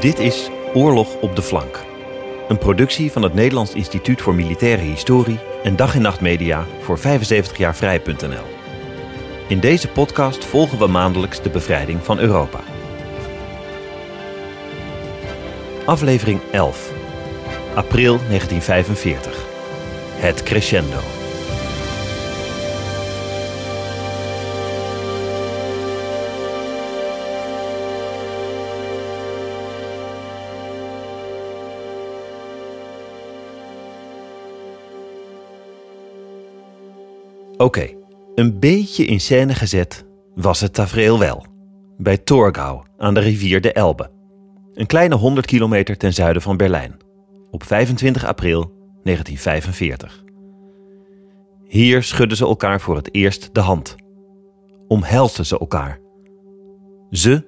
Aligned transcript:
Dit 0.00 0.18
is 0.18 0.48
Oorlog 0.74 1.14
op 1.20 1.36
de 1.36 1.42
Flank. 1.42 1.84
Een 2.48 2.58
productie 2.58 3.12
van 3.12 3.22
het 3.22 3.34
Nederlands 3.34 3.74
Instituut 3.74 4.22
voor 4.22 4.34
Militaire 4.34 4.82
Historie 4.82 5.38
en 5.62 5.76
dag 5.76 5.94
en 5.94 6.02
nacht 6.02 6.20
media 6.20 6.66
voor 6.80 6.98
75jaarvrij.nl. 6.98 8.44
In 9.48 9.60
deze 9.60 9.88
podcast 9.88 10.44
volgen 10.44 10.78
we 10.78 10.86
maandelijks 10.86 11.42
de 11.42 11.50
bevrijding 11.50 12.04
van 12.04 12.18
Europa. 12.18 12.60
Aflevering 15.84 16.40
11. 16.50 16.92
April 17.74 18.18
1945. 18.28 19.44
Het 20.16 20.42
crescendo. 20.42 21.17
Oké, 37.58 37.88
een 38.34 38.58
beetje 38.58 39.04
in 39.04 39.20
scène 39.20 39.54
gezet 39.54 40.06
was 40.34 40.60
het 40.60 40.74
tafereel 40.74 41.18
wel. 41.18 41.44
Bij 41.96 42.18
Torgau 42.18 42.82
aan 42.98 43.14
de 43.14 43.20
rivier 43.20 43.60
de 43.60 43.72
Elbe. 43.72 44.10
Een 44.74 44.86
kleine 44.86 45.14
100 45.14 45.46
kilometer 45.46 45.96
ten 45.96 46.14
zuiden 46.14 46.42
van 46.42 46.56
Berlijn. 46.56 46.96
Op 47.50 47.62
25 47.62 48.24
april 48.24 48.60
1945. 49.02 50.24
Hier 51.64 52.02
schudden 52.02 52.36
ze 52.36 52.44
elkaar 52.44 52.80
voor 52.80 52.96
het 52.96 53.14
eerst 53.14 53.54
de 53.54 53.60
hand. 53.60 53.96
Omhelsten 54.88 55.46
ze 55.46 55.58
elkaar. 55.58 56.00
Ze, 57.10 57.46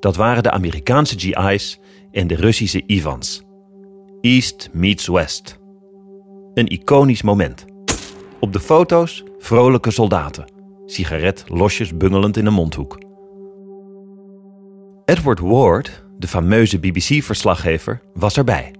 dat 0.00 0.16
waren 0.16 0.42
de 0.42 0.50
Amerikaanse 0.50 1.18
GI's 1.18 1.80
en 2.10 2.26
de 2.26 2.34
Russische 2.34 2.82
Ivans. 2.86 3.42
East 4.20 4.68
meets 4.72 5.06
West. 5.06 5.58
Een 6.54 6.66
iconisch 6.66 7.22
moment. 7.22 7.64
Op 8.40 8.52
de 8.52 8.60
foto's 8.60 9.24
vrolijke 9.38 9.90
soldaten, 9.90 10.52
sigaret 10.86 11.44
losjes 11.46 11.96
bungelend 11.96 12.36
in 12.36 12.46
een 12.46 12.52
mondhoek. 12.52 12.98
Edward 15.04 15.40
Ward, 15.40 16.04
de 16.18 16.26
fameuze 16.28 16.78
BBC-verslaggever, 16.78 18.02
was 18.14 18.36
erbij. 18.36 18.74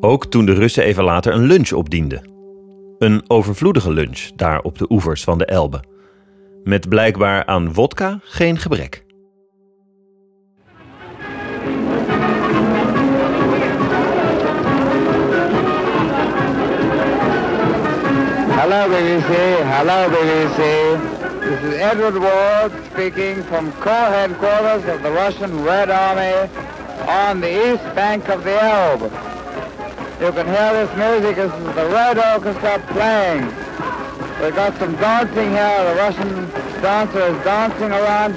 Ook 0.00 0.26
toen 0.26 0.46
de 0.46 0.52
Russen 0.52 0.84
even 0.84 1.04
later 1.04 1.34
een 1.34 1.44
lunch 1.44 1.72
opdienden. 1.72 2.30
Een 2.98 3.30
overvloedige 3.30 3.92
lunch 3.92 4.20
daar 4.36 4.60
op 4.60 4.78
de 4.78 4.86
oevers 4.88 5.24
van 5.24 5.38
de 5.38 5.44
Elbe. 5.46 5.82
Met 6.64 6.88
blijkbaar 6.88 7.46
aan 7.46 7.72
wodka 7.72 8.18
geen 8.22 8.58
gebrek. 8.58 9.03
Hello, 18.64 18.88
BBC. 18.88 19.28
Hello, 19.76 20.08
BBC. 20.08 21.40
This 21.40 21.62
is 21.64 21.74
Edward 21.74 22.16
Ward 22.18 22.72
speaking 22.86 23.42
from 23.42 23.70
Corps 23.72 24.08
Headquarters 24.08 24.86
of 24.86 25.02
the 25.02 25.10
Russian 25.10 25.62
Red 25.62 25.90
Army 25.90 26.50
on 27.06 27.42
the 27.42 27.74
east 27.74 27.84
bank 27.94 28.26
of 28.30 28.42
the 28.42 28.58
Elbe. 28.58 29.02
You 30.18 30.32
can 30.32 30.46
hear 30.46 30.72
this 30.72 30.96
music. 30.96 31.36
This 31.36 31.52
is 31.52 31.74
the 31.74 31.86
Red 31.92 32.16
Orchestra 32.16 32.82
playing. 32.88 33.44
We've 34.40 34.54
got 34.54 34.74
some 34.78 34.96
dancing 34.96 35.50
here. 35.50 35.84
The 35.84 35.96
Russian 35.96 36.50
dancer 36.80 37.20
is 37.20 37.44
dancing 37.44 37.90
around. 37.90 38.32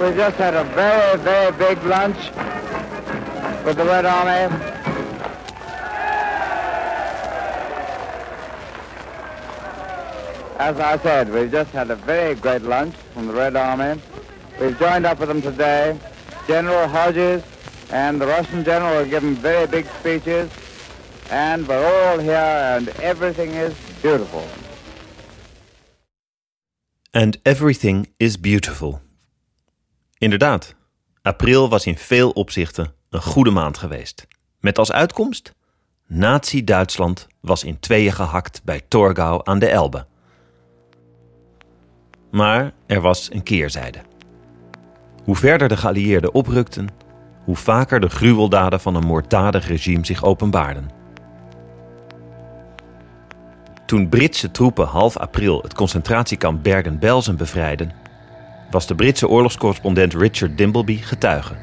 We 0.00 0.12
just 0.16 0.38
had 0.38 0.54
a 0.54 0.64
very, 0.74 1.16
very 1.18 1.52
big 1.52 1.80
lunch 1.84 2.18
with 3.64 3.76
the 3.76 3.84
Red 3.84 4.06
Army. 4.06 4.69
As 10.60 10.78
I 10.78 10.98
said, 10.98 11.32
we've 11.32 11.50
just 11.50 11.70
had 11.70 11.90
a 11.90 11.96
very 11.96 12.34
great 12.34 12.60
lunch 12.60 12.94
from 13.14 13.26
the 13.26 13.32
Red 13.32 13.56
Army. 13.56 13.98
We've 14.60 14.78
joined 14.78 15.06
up 15.06 15.18
with 15.18 15.28
them 15.28 15.40
today. 15.40 15.96
General 16.46 16.86
Hodges 16.86 17.42
and 17.90 18.20
the 18.20 18.26
Russian 18.26 18.62
general 18.62 18.92
are 18.92 19.08
giving 19.08 19.36
very 19.36 19.66
big 19.66 19.86
speeches. 19.98 20.50
And 21.30 21.66
we're 21.66 21.82
all 21.82 22.18
here 22.18 22.76
and 22.76 22.88
everything 22.88 23.50
is 23.54 23.72
beautiful. 24.02 24.42
And 27.10 27.38
everything 27.42 28.08
is 28.16 28.40
beautiful. 28.40 29.00
Inderdaad, 30.18 30.74
april 31.22 31.68
was 31.68 31.86
in 31.86 31.96
veel 31.96 32.30
opzichten 32.30 32.94
een 33.10 33.22
goede 33.22 33.50
maand 33.50 33.78
geweest. 33.78 34.26
Met 34.58 34.78
als 34.78 34.92
uitkomst? 34.92 35.54
Nazi-Duitsland 36.06 37.26
was 37.40 37.64
in 37.64 37.78
tweeën 37.78 38.12
gehakt 38.12 38.60
bij 38.64 38.80
Torgau 38.88 39.40
aan 39.44 39.58
de 39.58 39.68
Elbe. 39.68 40.08
Maar 42.30 42.72
er 42.86 43.00
was 43.00 43.32
een 43.32 43.42
keerzijde. 43.42 43.98
Hoe 45.24 45.36
verder 45.36 45.68
de 45.68 45.76
geallieerden 45.76 46.34
oprukten, 46.34 46.88
hoe 47.44 47.56
vaker 47.56 48.00
de 48.00 48.08
gruweldaden 48.08 48.80
van 48.80 48.94
een 48.94 49.06
moorddadig 49.06 49.68
regime 49.68 50.06
zich 50.06 50.24
openbaarden. 50.24 50.90
Toen 53.86 54.08
Britse 54.08 54.50
troepen 54.50 54.86
half 54.86 55.16
april 55.16 55.62
het 55.62 55.74
concentratiekamp 55.74 56.62
Bergen-Belsen 56.62 57.36
bevrijden, 57.36 57.92
was 58.70 58.86
de 58.86 58.94
Britse 58.94 59.28
oorlogscorrespondent 59.28 60.14
Richard 60.14 60.58
Dimbleby 60.58 60.96
getuige. 60.96 61.54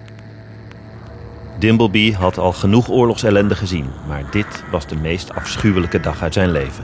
Dimbleby 1.60 2.14
had 2.14 2.38
al 2.38 2.54
genoeg 2.54 2.90
oorlogsellende 2.90 3.56
gezien, 3.56 3.90
maar 4.08 4.32
dit 4.32 4.64
was 4.72 4.88
de 4.88 4.96
meest 4.96 5.34
afschuwelijke 5.34 6.00
dag 6.00 6.22
uit 6.22 6.34
zijn 6.34 6.52
leven. 6.52 6.84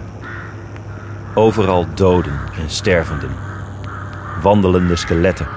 Overal 1.36 1.86
doden 1.94 2.40
en 2.60 2.70
stervenden 2.70 3.53
wandelende 4.44 4.96
skeletten. 4.96 5.48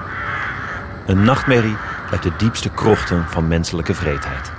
Een 1.07 1.23
nachtmerrie 1.23 1.75
uit 2.11 2.23
de 2.23 2.35
diepste 2.37 2.73
krochten 2.73 3.23
van 3.23 3.47
menselijke 3.47 3.93
vreedheid. 3.93 4.51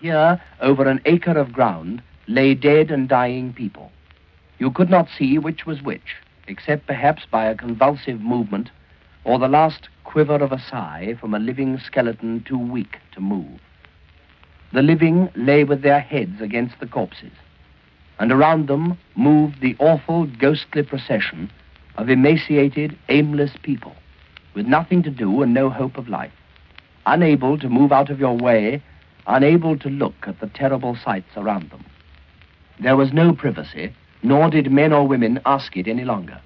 Here, 0.00 0.38
over 0.60 0.86
an 0.86 1.00
acre 1.02 1.40
of 1.40 1.48
ground, 1.52 2.00
lay 2.24 2.58
dead 2.58 2.90
and 2.90 3.08
dying 3.08 3.52
people. 3.54 3.90
You 4.56 4.72
could 4.72 4.90
not 4.90 5.08
see 5.08 5.40
which 5.40 5.64
was 5.64 5.80
which, 5.80 6.16
except 6.44 6.86
perhaps 6.86 7.26
by 7.30 7.44
a 7.44 7.54
convulsive 7.54 8.18
movement 8.22 8.70
or 9.22 9.38
the 9.38 9.48
last 9.48 9.88
quiver 10.02 10.42
of 10.42 10.52
a 10.52 10.58
sigh 10.58 11.16
from 11.20 11.34
a 11.34 11.38
living 11.38 11.78
skeleton 11.78 12.42
too 12.48 12.58
weak 12.72 12.98
to 13.14 13.20
move. 13.20 13.60
The 14.72 14.82
living 14.82 15.28
lay 15.34 15.64
with 15.64 15.82
their 15.82 16.00
heads 16.00 16.40
against 16.40 16.80
the 16.80 16.86
corpses, 16.86 17.32
and 18.18 18.32
around 18.32 18.66
them 18.66 18.98
moved 19.14 19.60
the 19.60 19.76
awful 19.78 20.26
ghostly 20.26 20.82
procession 20.82 21.50
of 21.96 22.08
emaciated, 22.08 22.96
aimless 23.08 23.52
people 23.62 23.94
with 24.54 24.66
nothing 24.66 25.02
to 25.02 25.10
do 25.10 25.42
and 25.42 25.54
no 25.54 25.70
hope 25.70 25.96
of 25.96 26.08
life, 26.08 26.32
unable 27.06 27.58
to 27.58 27.68
move 27.68 27.92
out 27.92 28.10
of 28.10 28.20
your 28.20 28.36
way, 28.36 28.82
unable 29.26 29.78
to 29.78 29.88
look 29.88 30.14
at 30.26 30.40
the 30.40 30.48
terrible 30.48 30.96
sights 30.96 31.36
around 31.36 31.70
them. 31.70 31.84
There 32.80 32.96
was 32.96 33.12
no 33.12 33.32
privacy, 33.32 33.94
nor 34.22 34.50
did 34.50 34.70
men 34.70 34.92
or 34.92 35.06
women 35.06 35.40
ask 35.46 35.76
it 35.76 35.88
any 35.88 36.04
longer. 36.04 36.40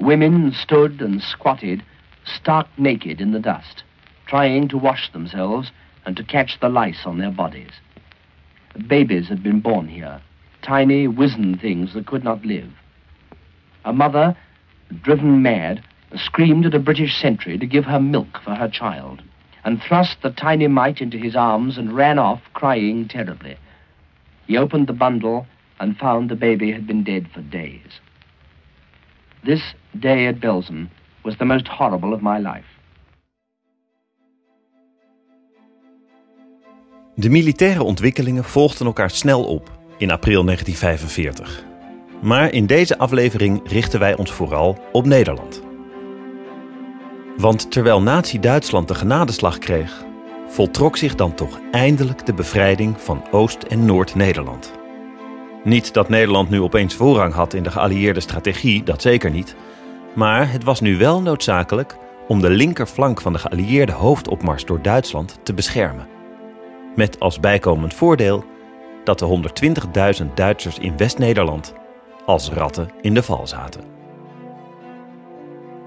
Women 0.00 0.52
stood 0.52 1.00
and 1.00 1.22
squatted, 1.22 1.82
stark 2.24 2.66
naked 2.78 3.20
in 3.20 3.32
the 3.32 3.40
dust, 3.40 3.84
trying 4.26 4.68
to 4.68 4.78
wash 4.78 5.12
themselves 5.12 5.70
and 6.04 6.16
to 6.16 6.24
catch 6.24 6.58
the 6.60 6.68
lice 6.68 7.06
on 7.06 7.18
their 7.18 7.30
bodies. 7.30 7.70
Babies 8.88 9.28
had 9.28 9.42
been 9.42 9.60
born 9.60 9.86
here, 9.86 10.20
tiny, 10.62 11.06
wizened 11.06 11.60
things 11.60 11.94
that 11.94 12.06
could 12.06 12.24
not 12.24 12.44
live. 12.44 12.70
A 13.84 13.92
mother, 13.92 14.36
driven 15.02 15.42
mad, 15.42 15.82
screamed 16.16 16.66
at 16.66 16.74
a 16.74 16.78
British 16.78 17.20
sentry 17.20 17.58
to 17.58 17.66
give 17.66 17.84
her 17.84 18.00
milk 18.00 18.40
for 18.44 18.54
her 18.54 18.68
child, 18.68 19.22
and 19.64 19.82
thrust 19.82 20.18
the 20.22 20.30
tiny 20.30 20.68
mite 20.68 21.00
into 21.00 21.18
his 21.18 21.36
arms 21.36 21.78
and 21.78 21.96
ran 21.96 22.18
off, 22.18 22.40
crying 22.52 23.08
terribly. 23.08 23.56
He 24.46 24.56
opened 24.56 24.86
the 24.86 24.92
bundle 24.92 25.46
and 25.80 25.96
found 25.96 26.28
the 26.28 26.36
baby 26.36 26.72
had 26.72 26.86
been 26.86 27.02
dead 27.02 27.28
for 27.32 27.40
days. 27.40 28.00
This 29.44 29.74
day 29.98 30.26
at 30.26 30.40
Belsen 30.40 30.88
was 31.24 31.36
the 31.38 31.44
most 31.44 31.68
horrible 31.68 32.14
of 32.14 32.22
my 32.22 32.38
life. 32.38 32.64
De 37.16 37.30
militaire 37.30 37.84
ontwikkelingen 37.84 38.44
volgden 38.44 38.86
elkaar 38.86 39.10
snel 39.10 39.44
op 39.44 39.70
in 39.98 40.10
april 40.10 40.44
1945. 40.44 41.73
Maar 42.24 42.52
in 42.52 42.66
deze 42.66 42.98
aflevering 42.98 43.60
richten 43.64 44.00
wij 44.00 44.16
ons 44.16 44.32
vooral 44.32 44.78
op 44.92 45.06
Nederland. 45.06 45.62
Want 47.36 47.70
terwijl 47.70 48.02
Nazi-Duitsland 48.02 48.88
de 48.88 48.94
genadeslag 48.94 49.58
kreeg, 49.58 50.04
voltrok 50.48 50.96
zich 50.96 51.14
dan 51.14 51.34
toch 51.34 51.60
eindelijk 51.70 52.26
de 52.26 52.34
bevrijding 52.34 53.00
van 53.00 53.24
Oost- 53.30 53.62
en 53.62 53.84
Noord-Nederland. 53.84 54.72
Niet 55.64 55.94
dat 55.94 56.08
Nederland 56.08 56.50
nu 56.50 56.60
opeens 56.60 56.94
voorrang 56.94 57.34
had 57.34 57.54
in 57.54 57.62
de 57.62 57.70
geallieerde 57.70 58.20
strategie, 58.20 58.82
dat 58.82 59.02
zeker 59.02 59.30
niet. 59.30 59.56
Maar 60.14 60.52
het 60.52 60.64
was 60.64 60.80
nu 60.80 60.98
wel 60.98 61.22
noodzakelijk 61.22 61.96
om 62.28 62.40
de 62.40 62.50
linkerflank 62.50 63.20
van 63.20 63.32
de 63.32 63.38
geallieerde 63.38 63.92
hoofdopmars 63.92 64.64
door 64.64 64.82
Duitsland 64.82 65.38
te 65.42 65.54
beschermen. 65.54 66.06
Met 66.94 67.20
als 67.20 67.40
bijkomend 67.40 67.94
voordeel 67.94 68.44
dat 69.04 69.18
de 69.18 69.40
120.000 70.22 70.34
Duitsers 70.34 70.78
in 70.78 70.96
West-Nederland 70.96 71.74
als 72.26 72.50
ratten 72.50 72.90
in 73.00 73.14
de 73.14 73.22
val 73.22 73.46
zaten. 73.46 73.80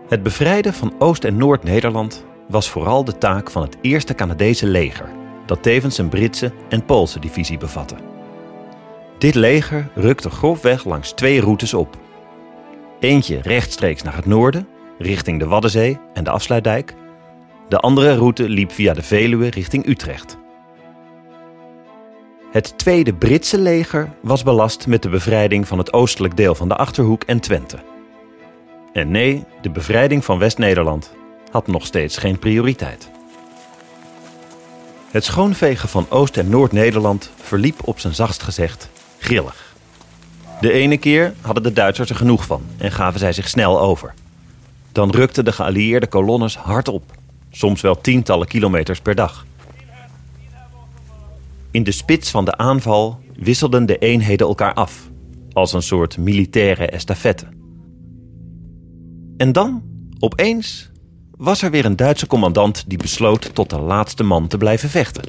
Het 0.08 0.24
bevrijden 0.24 0.74
van 0.74 0.94
Oost- 1.00 1.24
en 1.24 1.38
Noord-Nederland 1.38 2.26
was 2.48 2.70
vooral 2.70 3.04
de 3.04 3.18
taak 3.18 3.52
van 3.52 3.62
het 3.62 3.78
eerste 3.82 4.14
Canadese 4.14 4.68
leger, 4.68 5.10
dat 5.46 5.64
tevens 5.64 5.98
een 5.98 6.10
Britse 6.10 6.52
en 6.70 6.86
Poolse 6.86 7.20
divisie 7.20 7.58
bevatte. 7.58 7.96
Dit 9.18 9.36
leger 9.36 9.90
rukte 9.96 10.30
grofweg 10.30 10.86
langs 10.86 11.12
twee 11.12 11.42
routes 11.42 11.74
op. 11.74 11.98
Eentje 13.00 13.42
rechtstreeks 13.42 14.02
naar 14.02 14.16
het 14.16 14.26
noorden, 14.26 14.68
richting 14.98 15.40
de 15.40 15.48
Waddenzee 15.48 16.00
en 16.14 16.24
de 16.24 16.30
Afsluitdijk. 16.30 16.96
De 17.70 17.78
andere 17.78 18.16
route 18.16 18.50
liep 18.50 18.72
via 18.72 18.94
de 18.94 19.04
Veluwe 19.04 19.50
richting 19.50 19.88
Utrecht. 19.88 20.38
Het 22.58 22.78
tweede 22.78 23.14
Britse 23.14 23.60
leger 23.60 24.10
was 24.22 24.44
belast 24.44 24.88
met 24.88 25.02
de 25.02 25.10
bevrijding 25.10 25.68
van 25.68 25.78
het 25.78 25.94
oostelijk 25.94 26.38
deel 26.38 26.56
van 26.56 26.68
de 26.68 26.76
Achterhoek 26.76 27.24
en 27.24 27.40
Twente. 27.40 27.78
En 28.94 29.12
nee, 29.12 29.44
de 29.62 29.70
bevrijding 29.70 30.26
van 30.26 30.40
West-Nederland 30.40 31.14
had 31.52 31.68
nog 31.68 31.86
steeds 31.86 32.18
geen 32.18 32.40
prioriteit. 32.40 33.10
Het 35.12 35.24
schoonvegen 35.24 35.90
van 35.90 36.06
Oost- 36.10 36.38
en 36.38 36.50
Noord-Nederland 36.50 37.32
verliep 37.36 37.88
op 37.88 38.00
zijn 38.00 38.16
zachtst 38.16 38.44
gezegd 38.44 38.90
grillig. 39.18 39.76
De 40.62 40.72
ene 40.72 40.98
keer 40.98 41.34
hadden 41.42 41.64
de 41.64 41.74
Duitsers 41.74 42.10
er 42.10 42.16
genoeg 42.16 42.46
van 42.46 42.62
en 42.78 42.92
gaven 42.92 43.20
zij 43.20 43.34
zich 43.34 43.50
snel 43.50 43.80
over. 43.80 44.14
Dan 44.92 45.10
rukten 45.10 45.46
de 45.46 45.52
geallieerde 45.52 46.08
kolonnes 46.08 46.58
hard 46.58 46.88
op, 46.88 47.04
soms 47.52 47.82
wel 47.82 48.02
tientallen 48.02 48.48
kilometers 48.48 49.00
per 49.00 49.16
dag. 49.16 49.46
In 51.72 51.84
de 51.84 51.92
spits 51.92 52.32
van 52.32 52.46
de 52.46 52.58
aanval 52.58 53.20
wisselden 53.36 53.86
de 53.86 53.98
eenheden 53.98 54.48
elkaar 54.48 54.74
af, 54.74 55.10
als 55.52 55.74
een 55.74 55.82
soort 55.82 56.18
militaire 56.18 56.88
estafette. 56.88 57.46
En 59.38 59.52
dan, 59.52 59.84
opeens, 60.20 60.92
was 61.38 61.62
er 61.62 61.72
weer 61.72 61.86
een 61.86 61.96
Duitse 61.96 62.28
commandant 62.28 62.84
die 62.90 62.98
besloot 62.98 63.56
tot 63.56 63.70
de 63.70 63.80
laatste 63.80 64.24
man 64.24 64.48
te 64.48 64.58
blijven 64.58 64.90
vechten. 64.90 65.24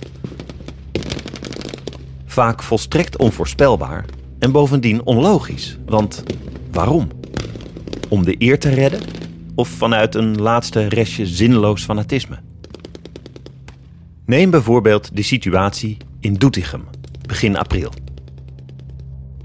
Vaak 2.26 2.62
volstrekt 2.62 3.16
onvoorspelbaar 3.16 4.04
en 4.38 4.52
bovendien 4.52 5.04
onlogisch, 5.04 5.78
want 5.86 6.22
waarom? 6.72 7.08
Om 8.08 8.24
de 8.24 8.34
eer 8.38 8.58
te 8.58 8.68
redden 8.68 9.00
of 9.54 9.68
vanuit 9.68 10.14
een 10.14 10.40
laatste 10.40 10.86
restje 10.86 11.26
zinloos 11.26 11.84
fanatisme? 11.84 12.38
Neem 14.26 14.50
bijvoorbeeld 14.50 15.16
de 15.16 15.22
situatie 15.22 15.96
in 16.20 16.34
Doetinchem, 16.34 16.88
begin 17.26 17.56
april. 17.56 17.92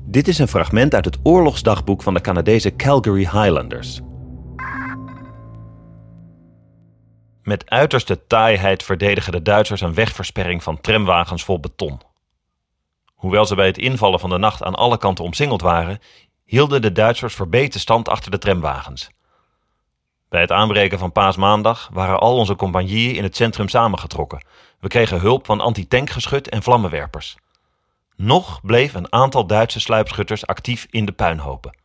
Dit 0.01 0.27
is 0.27 0.39
een 0.39 0.47
fragment 0.47 0.95
uit 0.95 1.05
het 1.05 1.17
oorlogsdagboek 1.23 2.01
van 2.01 2.13
de 2.13 2.21
Canadese 2.21 2.75
Calgary 2.75 3.21
Highlanders. 3.21 4.01
Met 7.43 7.69
uiterste 7.69 8.27
taaiheid 8.27 8.83
verdedigen 8.83 9.31
de 9.31 9.41
Duitsers 9.41 9.81
een 9.81 9.93
wegversperring 9.93 10.63
van 10.63 10.81
tramwagens 10.81 11.43
vol 11.43 11.59
beton. 11.59 12.01
Hoewel 13.13 13.45
ze 13.45 13.55
bij 13.55 13.65
het 13.65 13.77
invallen 13.77 14.19
van 14.19 14.29
de 14.29 14.37
nacht 14.37 14.63
aan 14.63 14.75
alle 14.75 14.97
kanten 14.97 15.25
omsingeld 15.25 15.61
waren, 15.61 15.99
hielden 16.43 16.81
de 16.81 16.91
Duitsers 16.91 17.35
verbeten 17.35 17.79
stand 17.79 18.09
achter 18.09 18.31
de 18.31 18.37
tramwagens. 18.37 19.09
Bij 20.29 20.41
het 20.41 20.51
aanbreken 20.51 20.99
van 20.99 21.11
paasmaandag 21.11 21.89
waren 21.91 22.19
al 22.19 22.37
onze 22.37 22.55
compagnieën 22.55 23.15
in 23.15 23.23
het 23.23 23.35
centrum 23.35 23.69
samengetrokken. 23.69 24.45
We 24.83 24.89
kregen 24.89 25.19
hulp 25.19 25.45
van 25.45 25.59
antitankgeschut 25.59 26.49
en 26.49 26.63
vlammenwerpers. 26.63 27.37
Nog 28.15 28.61
bleef 28.61 28.93
een 28.93 29.13
aantal 29.13 29.47
Duitse 29.47 29.79
sluipschutters 29.79 30.47
actief 30.47 30.87
in 30.89 31.05
de 31.05 31.11
puinhopen. 31.11 31.77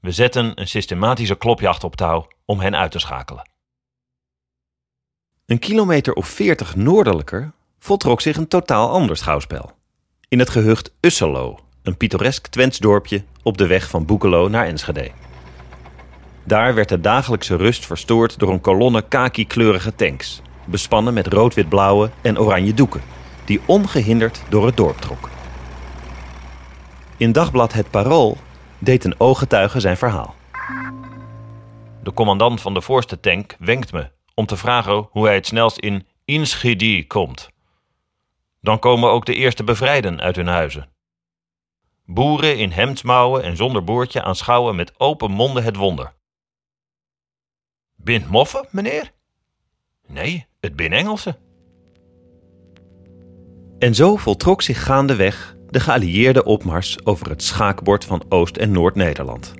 We 0.00 0.10
zetten 0.10 0.60
een 0.60 0.68
systematische 0.68 1.34
klopjacht 1.34 1.84
op 1.84 1.96
touw 1.96 2.28
om 2.44 2.60
hen 2.60 2.76
uit 2.76 2.90
te 2.90 2.98
schakelen. 2.98 3.50
Een 5.46 5.58
kilometer 5.58 6.12
of 6.14 6.26
veertig 6.26 6.76
noordelijker 6.76 7.52
voltrok 7.78 8.20
zich 8.20 8.36
een 8.36 8.48
totaal 8.48 8.90
ander 8.90 9.16
schouwspel. 9.16 9.72
In 10.28 10.38
het 10.38 10.50
gehucht 10.50 10.94
Usselo, 11.00 11.58
een 11.82 11.96
pittoresk 11.96 12.46
Twents 12.46 12.78
dorpje 12.78 13.24
op 13.42 13.58
de 13.58 13.66
weg 13.66 13.88
van 13.88 14.06
Boekelo 14.06 14.48
naar 14.48 14.66
Enschede. 14.66 15.10
Daar 16.44 16.74
werd 16.74 16.88
de 16.88 17.00
dagelijkse 17.00 17.56
rust 17.56 17.86
verstoord 17.86 18.38
door 18.38 18.52
een 18.52 18.60
kolonne 18.60 19.08
kaki-kleurige 19.08 19.94
tanks, 19.94 20.42
bespannen 20.64 21.14
met 21.14 21.26
rood-wit-blauwe 21.26 22.10
en 22.22 22.38
oranje 22.38 22.74
doeken, 22.74 23.02
die 23.44 23.60
ongehinderd 23.66 24.42
door 24.48 24.66
het 24.66 24.76
dorp 24.76 24.96
trok. 24.96 25.30
In 27.16 27.32
dagblad 27.32 27.72
Het 27.72 27.90
Parool 27.90 28.36
deed 28.78 29.04
een 29.04 29.20
ooggetuige 29.20 29.80
zijn 29.80 29.96
verhaal. 29.96 30.34
De 32.02 32.12
commandant 32.14 32.60
van 32.60 32.74
de 32.74 32.80
voorste 32.80 33.20
tank 33.20 33.56
wenkt 33.58 33.92
me 33.92 34.10
om 34.34 34.46
te 34.46 34.56
vragen 34.56 35.08
hoe 35.10 35.26
hij 35.26 35.34
het 35.34 35.46
snelst 35.46 35.78
in 35.78 36.06
Inschede 36.24 37.06
komt. 37.06 37.48
Dan 38.60 38.78
komen 38.78 39.10
ook 39.10 39.26
de 39.26 39.34
eerste 39.34 39.64
bevrijden 39.64 40.20
uit 40.20 40.36
hun 40.36 40.46
huizen. 40.46 40.90
Boeren 42.04 42.58
in 42.58 42.70
hemdsmouwen 42.70 43.42
en 43.42 43.56
zonder 43.56 43.84
boordje 43.84 44.22
aanschouwen 44.22 44.76
met 44.76 45.00
open 45.00 45.30
monden 45.30 45.64
het 45.64 45.76
wonder. 45.76 46.12
Bint 47.96 48.28
moffen, 48.28 48.66
meneer? 48.70 49.12
Nee, 50.08 50.46
het 50.60 50.76
bin 50.76 50.92
Engelsen. 50.92 51.36
En 53.78 53.94
zo 53.94 54.16
voltrok 54.16 54.62
zich 54.62 54.84
gaandeweg 54.84 55.56
de 55.68 55.80
geallieerde 55.80 56.44
opmars 56.44 57.04
over 57.04 57.28
het 57.28 57.42
schaakbord 57.42 58.04
van 58.04 58.22
Oost- 58.28 58.56
en 58.56 58.70
Noord-Nederland. 58.70 59.54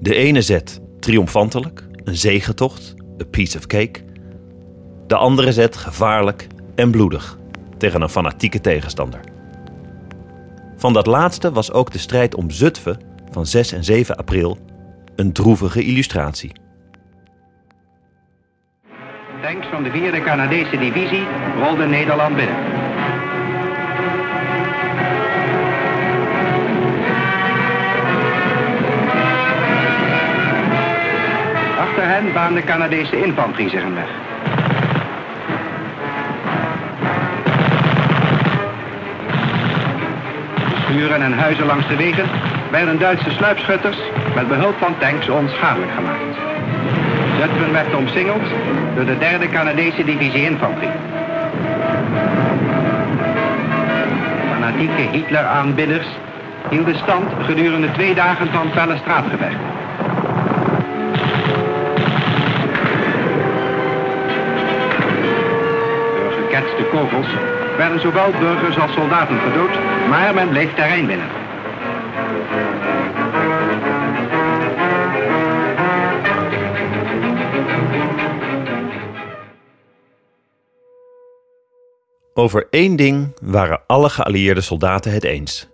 De 0.00 0.14
ene 0.14 0.42
zet 0.42 0.80
triomfantelijk, 0.98 1.86
een 2.04 2.16
zegentocht, 2.16 2.94
a 3.22 3.24
piece 3.24 3.58
of 3.58 3.66
cake. 3.66 4.04
De 5.06 5.16
andere 5.16 5.52
zet 5.52 5.76
gevaarlijk 5.76 6.46
en 6.74 6.90
bloedig 6.90 7.38
tegen 7.78 8.02
een 8.02 8.08
fanatieke 8.08 8.60
tegenstander. 8.60 9.20
Van 10.76 10.92
dat 10.92 11.06
laatste 11.06 11.52
was 11.52 11.72
ook 11.72 11.92
de 11.92 11.98
strijd 11.98 12.34
om 12.34 12.50
Zutphen 12.50 13.00
van 13.30 13.46
6 13.46 13.72
en 13.72 13.84
7 13.84 14.16
april 14.16 14.58
een 15.16 15.32
droevige 15.32 15.84
illustratie. 15.84 16.52
Tanks 19.42 19.66
van 19.70 19.82
de 19.82 19.90
4e 19.90 20.22
Canadese 20.24 20.78
divisie 20.78 21.26
rolden 21.62 21.90
Nederland 21.90 22.36
binnen. 22.36 22.56
Achter 31.78 32.04
hen 32.08 32.32
baande 32.32 32.64
Canadese 32.64 33.24
infanterie 33.24 33.70
zich 33.70 33.82
een 33.82 33.94
weg. 33.94 34.08
Schuren 40.84 41.22
en 41.22 41.32
huizen 41.32 41.66
langs 41.66 41.88
de 41.88 41.96
wegen 41.96 42.26
werden 42.70 42.98
Duitse 42.98 43.30
sluipschutters 43.30 43.98
met 44.34 44.48
behulp 44.48 44.78
van 44.78 44.98
tanks 44.98 45.28
onschadelijk 45.28 45.92
gemaakt. 45.92 46.38
Zutphen 47.38 47.72
werd 47.72 47.94
omsingeld 47.94 48.42
door 48.94 49.04
de 49.04 49.18
derde 49.18 49.48
Canadese 49.48 50.04
divisie 50.04 50.44
infanterie. 50.44 50.90
Fanatieke 54.52 55.02
Hitler-aanbidders 55.12 56.06
hielden 56.70 56.96
stand 56.96 57.30
gedurende 57.44 57.92
twee 57.92 58.14
dagen 58.14 58.48
van 58.52 58.70
felle 58.72 58.96
straatgevechten. 58.96 59.60
Door 66.14 66.32
geketste 66.32 66.82
kogels 66.90 67.26
werden 67.76 68.00
zowel 68.00 68.30
burgers 68.38 68.78
als 68.78 68.92
soldaten 68.92 69.38
gedood, 69.38 69.78
maar 70.08 70.34
men 70.34 70.48
bleef 70.48 70.74
terrein 70.74 71.06
winnen. 71.06 71.28
Over 82.34 82.66
één 82.70 82.96
ding 82.96 83.36
waren 83.42 83.82
alle 83.86 84.10
geallieerde 84.10 84.60
soldaten 84.60 85.12
het 85.12 85.24
eens. 85.24 85.68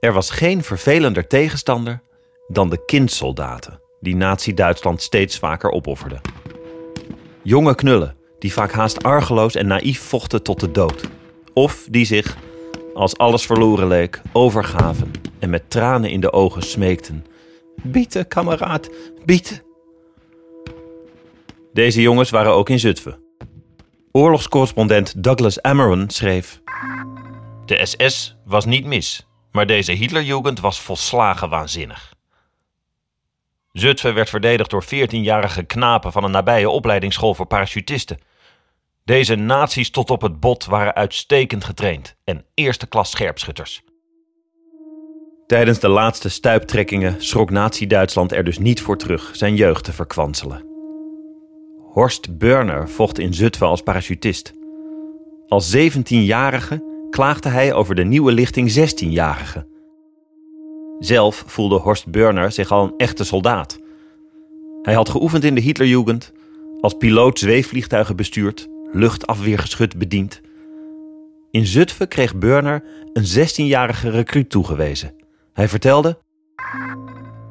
Er 0.00 0.12
was 0.12 0.30
geen 0.30 0.62
vervelender 0.62 1.26
tegenstander 1.26 2.02
dan 2.48 2.70
de 2.70 2.84
kindsoldaten, 2.84 3.80
die 4.00 4.16
Nazi-Duitsland 4.16 5.02
steeds 5.02 5.38
vaker 5.38 5.70
opofferden. 5.70 6.20
Jonge 7.42 7.74
knullen, 7.74 8.16
die 8.38 8.52
vaak 8.52 8.72
haast 8.72 9.02
argeloos 9.02 9.54
en 9.54 9.66
naïef 9.66 10.00
vochten 10.00 10.42
tot 10.42 10.60
de 10.60 10.70
dood. 10.70 11.08
Of 11.52 11.86
die 11.90 12.04
zich, 12.04 12.36
als 12.94 13.16
alles 13.16 13.46
verloren 13.46 13.86
leek, 13.86 14.20
overgaven 14.32 15.10
en 15.38 15.50
met 15.50 15.70
tranen 15.70 16.10
in 16.10 16.20
de 16.20 16.32
ogen 16.32 16.62
smeekten: 16.62 17.26
Bieten, 17.82 18.28
kameraad, 18.28 18.90
bieten. 19.24 19.62
Deze 21.72 22.00
jongens 22.00 22.30
waren 22.30 22.52
ook 22.52 22.68
in 22.68 22.78
Zutphen. 22.78 23.21
Oorlogscorrespondent 24.12 25.24
Douglas 25.24 25.62
Ameron 25.62 26.10
schreef: 26.10 26.60
De 27.64 27.86
SS 27.86 28.36
was 28.44 28.64
niet 28.64 28.84
mis, 28.84 29.26
maar 29.52 29.66
deze 29.66 29.92
Hitlerjugend 29.92 30.60
was 30.60 30.80
volslagen 30.80 31.48
waanzinnig. 31.48 32.14
Zutphen 33.72 34.14
werd 34.14 34.28
verdedigd 34.28 34.70
door 34.70 34.84
14-jarige 34.84 35.62
knapen 35.62 36.12
van 36.12 36.24
een 36.24 36.30
nabije 36.30 36.68
opleidingsschool 36.68 37.34
voor 37.34 37.46
parachutisten. 37.46 38.18
Deze 39.04 39.34
nazi's 39.34 39.90
tot 39.90 40.10
op 40.10 40.22
het 40.22 40.40
bot 40.40 40.64
waren 40.64 40.94
uitstekend 40.94 41.64
getraind 41.64 42.16
en 42.24 42.44
eerste 42.54 42.86
klas 42.86 43.10
scherpschutters. 43.10 43.82
Tijdens 45.46 45.78
de 45.78 45.88
laatste 45.88 46.28
stuiptrekkingen 46.28 47.24
schrok 47.24 47.50
Nazi-Duitsland 47.50 48.32
er 48.32 48.44
dus 48.44 48.58
niet 48.58 48.82
voor 48.82 48.98
terug 48.98 49.30
zijn 49.32 49.56
jeugd 49.56 49.84
te 49.84 49.92
verkwanselen. 49.92 50.71
Horst 51.92 52.38
Burner 52.38 52.88
vocht 52.88 53.18
in 53.18 53.34
Zutphen 53.34 53.66
als 53.66 53.82
parachutist. 53.82 54.52
Als 55.48 55.76
17-jarige 55.76 56.84
klaagde 57.10 57.48
hij 57.48 57.72
over 57.72 57.94
de 57.94 58.04
nieuwe 58.04 58.32
lichting 58.32 58.74
16-jarigen. 58.78 59.66
Zelf 60.98 61.44
voelde 61.46 61.78
Horst 61.78 62.10
Burner 62.10 62.52
zich 62.52 62.70
al 62.70 62.84
een 62.84 62.94
echte 62.96 63.24
soldaat. 63.24 63.78
Hij 64.82 64.94
had 64.94 65.08
geoefend 65.08 65.44
in 65.44 65.54
de 65.54 65.60
Hitlerjugend, 65.60 66.32
als 66.80 66.94
piloot 66.94 67.38
zweefvliegtuigen 67.38 68.16
bestuurd, 68.16 68.68
luchtafweergeschut 68.92 69.98
bediend. 69.98 70.40
In 71.50 71.66
Zutphen 71.66 72.08
kreeg 72.08 72.36
Burner 72.36 72.84
een 73.12 73.24
16-jarige 73.24 74.10
recruut 74.10 74.50
toegewezen. 74.50 75.14
Hij 75.52 75.68
vertelde: 75.68 76.18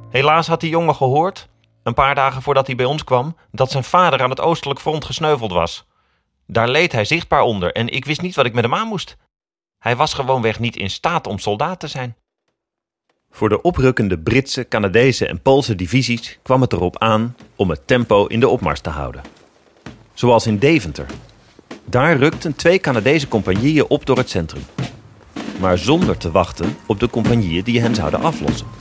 Helaas 0.10 0.48
had 0.48 0.62
die 0.62 0.70
jongen 0.70 0.96
gehoord, 0.96 1.50
een 1.84 1.94
paar 1.94 2.16
dagen 2.16 2.42
voordat 2.42 2.68
hij 2.68 2.76
bij 2.76 2.86
ons 2.86 3.04
kwam, 3.04 3.36
dat 3.52 3.72
zijn 3.72 3.84
vader 3.84 4.22
aan 4.22 4.30
het 4.30 4.42
oostelijk 4.42 4.80
front 4.80 5.06
gesneuveld 5.06 5.52
was. 5.52 5.86
Daar 6.48 6.68
leed 6.68 6.92
hij 6.92 7.06
zichtbaar 7.06 7.42
onder 7.42 7.72
en 7.72 7.88
ik 7.88 8.06
wist 8.06 8.22
niet 8.22 8.36
wat 8.36 8.46
ik 8.46 8.54
met 8.54 8.64
hem 8.64 8.74
aan 8.74 8.88
moest. 8.88 9.18
Hij 9.80 9.96
was 9.96 10.14
gewoonweg 10.14 10.60
niet 10.60 10.76
in 10.76 10.90
staat 10.90 11.28
om 11.28 11.40
soldaat 11.40 11.80
te 11.80 11.88
zijn. 11.88 12.16
Voor 13.32 13.50
de 13.50 13.62
oprukkende 13.62 14.20
Britse, 14.20 14.68
Canadese 14.68 15.28
en 15.28 15.42
Poolse 15.42 15.76
divisies 15.76 16.40
kwam 16.42 16.62
het 16.62 16.74
erop 16.74 16.98
aan 17.00 17.36
om 17.56 17.70
het 17.70 17.88
tempo 17.88 18.26
in 18.26 18.40
de 18.40 18.48
opmars 18.48 18.80
te 18.80 18.90
houden. 18.90 19.22
Zoals 20.14 20.48
in 20.48 20.58
Deventer. 20.58 21.06
Daar 21.86 22.18
rukten 22.18 22.56
twee 22.56 22.80
Canadese 22.80 23.28
compagnieën 23.28 23.90
op 23.90 24.06
door 24.06 24.18
het 24.18 24.30
centrum. 24.30 24.64
Maar 25.60 25.78
zonder 25.78 26.18
te 26.18 26.32
wachten 26.32 26.78
op 26.86 27.00
de 27.00 27.10
compagnieën 27.10 27.64
die 27.64 27.82
hen 27.82 27.96
zouden 27.96 28.22
aflossen. 28.22 28.81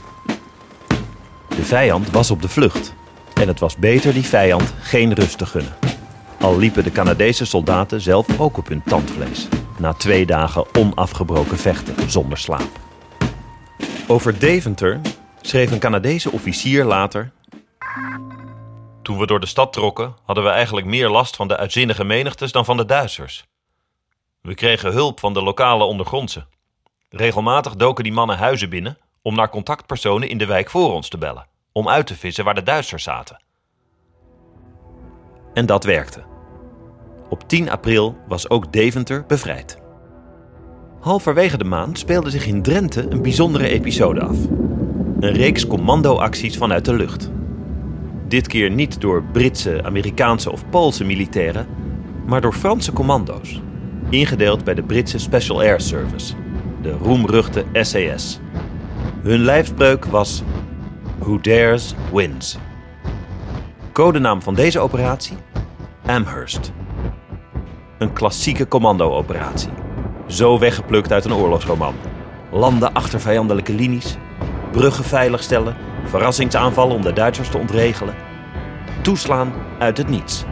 De 1.55 1.63
vijand 1.63 2.09
was 2.09 2.31
op 2.31 2.41
de 2.41 2.49
vlucht. 2.49 2.93
En 3.33 3.47
het 3.47 3.59
was 3.59 3.75
beter 3.75 4.13
die 4.13 4.25
vijand 4.25 4.73
geen 4.79 5.13
rust 5.13 5.37
te 5.37 5.45
gunnen. 5.45 5.73
Al 6.39 6.57
liepen 6.57 6.83
de 6.83 6.91
Canadese 6.91 7.45
soldaten 7.45 8.01
zelf 8.01 8.39
ook 8.39 8.57
op 8.57 8.67
hun 8.67 8.83
tandvlees. 8.83 9.47
Na 9.77 9.93
twee 9.93 10.25
dagen 10.25 10.75
onafgebroken 10.75 11.57
vechten 11.57 12.09
zonder 12.09 12.37
slaap. 12.37 12.79
Over 14.07 14.39
Deventer 14.39 15.01
schreef 15.41 15.71
een 15.71 15.79
Canadese 15.79 16.31
officier 16.31 16.85
later. 16.85 17.31
Toen 19.01 19.17
we 19.17 19.25
door 19.25 19.39
de 19.39 19.45
stad 19.45 19.73
trokken, 19.73 20.15
hadden 20.23 20.43
we 20.43 20.49
eigenlijk 20.49 20.87
meer 20.87 21.09
last 21.09 21.35
van 21.35 21.47
de 21.47 21.57
uitzinnige 21.57 22.03
menigtes 22.03 22.51
dan 22.51 22.65
van 22.65 22.77
de 22.77 22.85
Duitsers. 22.85 23.45
We 24.41 24.53
kregen 24.53 24.91
hulp 24.91 25.19
van 25.19 25.33
de 25.33 25.41
lokale 25.41 25.83
ondergrondse. 25.83 26.45
Regelmatig 27.09 27.75
doken 27.75 28.03
die 28.03 28.13
mannen 28.13 28.37
huizen 28.37 28.69
binnen 28.69 28.97
om 29.21 29.35
naar 29.35 29.49
contactpersonen 29.49 30.29
in 30.29 30.37
de 30.37 30.45
wijk 30.45 30.69
voor 30.69 30.93
ons 30.93 31.09
te 31.09 31.17
bellen, 31.17 31.47
om 31.71 31.89
uit 31.89 32.07
te 32.07 32.15
vissen 32.15 32.45
waar 32.45 32.55
de 32.55 32.63
Duitsers 32.63 33.03
zaten. 33.03 33.41
En 35.53 35.65
dat 35.65 35.83
werkte. 35.83 36.23
Op 37.29 37.47
10 37.47 37.69
april 37.69 38.17
was 38.27 38.49
ook 38.49 38.73
Deventer 38.73 39.25
bevrijd. 39.25 39.81
Halverwege 40.99 41.57
de 41.57 41.63
maand 41.63 41.99
speelde 41.99 42.29
zich 42.29 42.45
in 42.45 42.61
Drenthe 42.61 43.05
een 43.09 43.21
bijzondere 43.21 43.67
episode 43.67 44.21
af. 44.21 44.37
Een 45.19 45.33
reeks 45.33 45.67
commandoacties 45.67 46.57
vanuit 46.57 46.85
de 46.85 46.93
lucht. 46.93 47.31
Dit 48.27 48.47
keer 48.47 48.71
niet 48.71 49.01
door 49.01 49.23
Britse, 49.23 49.83
Amerikaanse 49.83 50.51
of 50.51 50.69
Poolse 50.69 51.03
militairen, 51.03 51.67
maar 52.25 52.41
door 52.41 52.53
Franse 52.53 52.93
commando's. 52.93 53.61
Ingedeeld 54.09 54.63
bij 54.63 54.73
de 54.73 54.83
Britse 54.83 55.17
Special 55.17 55.59
Air 55.59 55.81
Service, 55.81 56.33
de 56.81 56.91
roemruchte 56.91 57.65
SAS. 57.73 58.39
Hun 59.21 59.39
lijfspreuk 59.39 60.05
was 60.05 60.43
Who 61.19 61.39
Dares 61.39 61.93
Wins. 62.13 62.57
Codenaam 63.93 64.41
van 64.41 64.53
deze 64.55 64.79
operatie? 64.79 65.37
Amherst. 66.05 66.71
Een 67.97 68.13
klassieke 68.13 68.67
commando-operatie. 68.67 69.69
Zo 70.27 70.59
weggeplukt 70.59 71.11
uit 71.11 71.25
een 71.25 71.33
oorlogsroman. 71.33 71.95
Landen 72.51 72.93
achter 72.93 73.19
vijandelijke 73.19 73.73
linies, 73.73 74.17
bruggen 74.71 75.03
veiligstellen, 75.03 75.75
verrassingsaanvallen 76.05 76.95
om 76.95 77.01
de 77.01 77.13
Duitsers 77.13 77.49
te 77.49 77.57
ontregelen. 77.57 78.15
Toeslaan 79.01 79.53
uit 79.79 79.97
het 79.97 80.09
niets. 80.09 80.45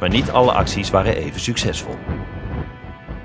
Maar 0.00 0.08
niet 0.08 0.30
alle 0.30 0.52
acties 0.52 0.90
waren 0.90 1.16
even 1.16 1.40
succesvol. 1.40 1.96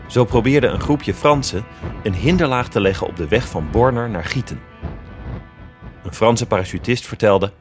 Zo 0.09 0.25
probeerde 0.25 0.67
een 0.67 0.79
groepje 0.79 1.13
Fransen 1.13 1.65
een 2.03 2.13
hinderlaag 2.13 2.67
te 2.67 2.81
leggen 2.81 3.07
op 3.07 3.15
de 3.15 3.27
weg 3.27 3.47
van 3.47 3.71
Borner 3.71 4.09
naar 4.09 4.23
Gieten. 4.23 4.61
Een 6.03 6.13
Franse 6.13 6.47
parachutist 6.47 7.07
vertelde: 7.07 7.53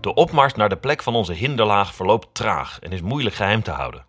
De 0.00 0.14
opmars 0.14 0.54
naar 0.54 0.68
de 0.68 0.76
plek 0.76 1.02
van 1.02 1.14
onze 1.14 1.32
hinderlaag 1.32 1.94
verloopt 1.94 2.34
traag 2.34 2.78
en 2.80 2.92
is 2.92 3.00
moeilijk 3.00 3.34
geheim 3.34 3.62
te 3.62 3.70
houden. 3.70 4.04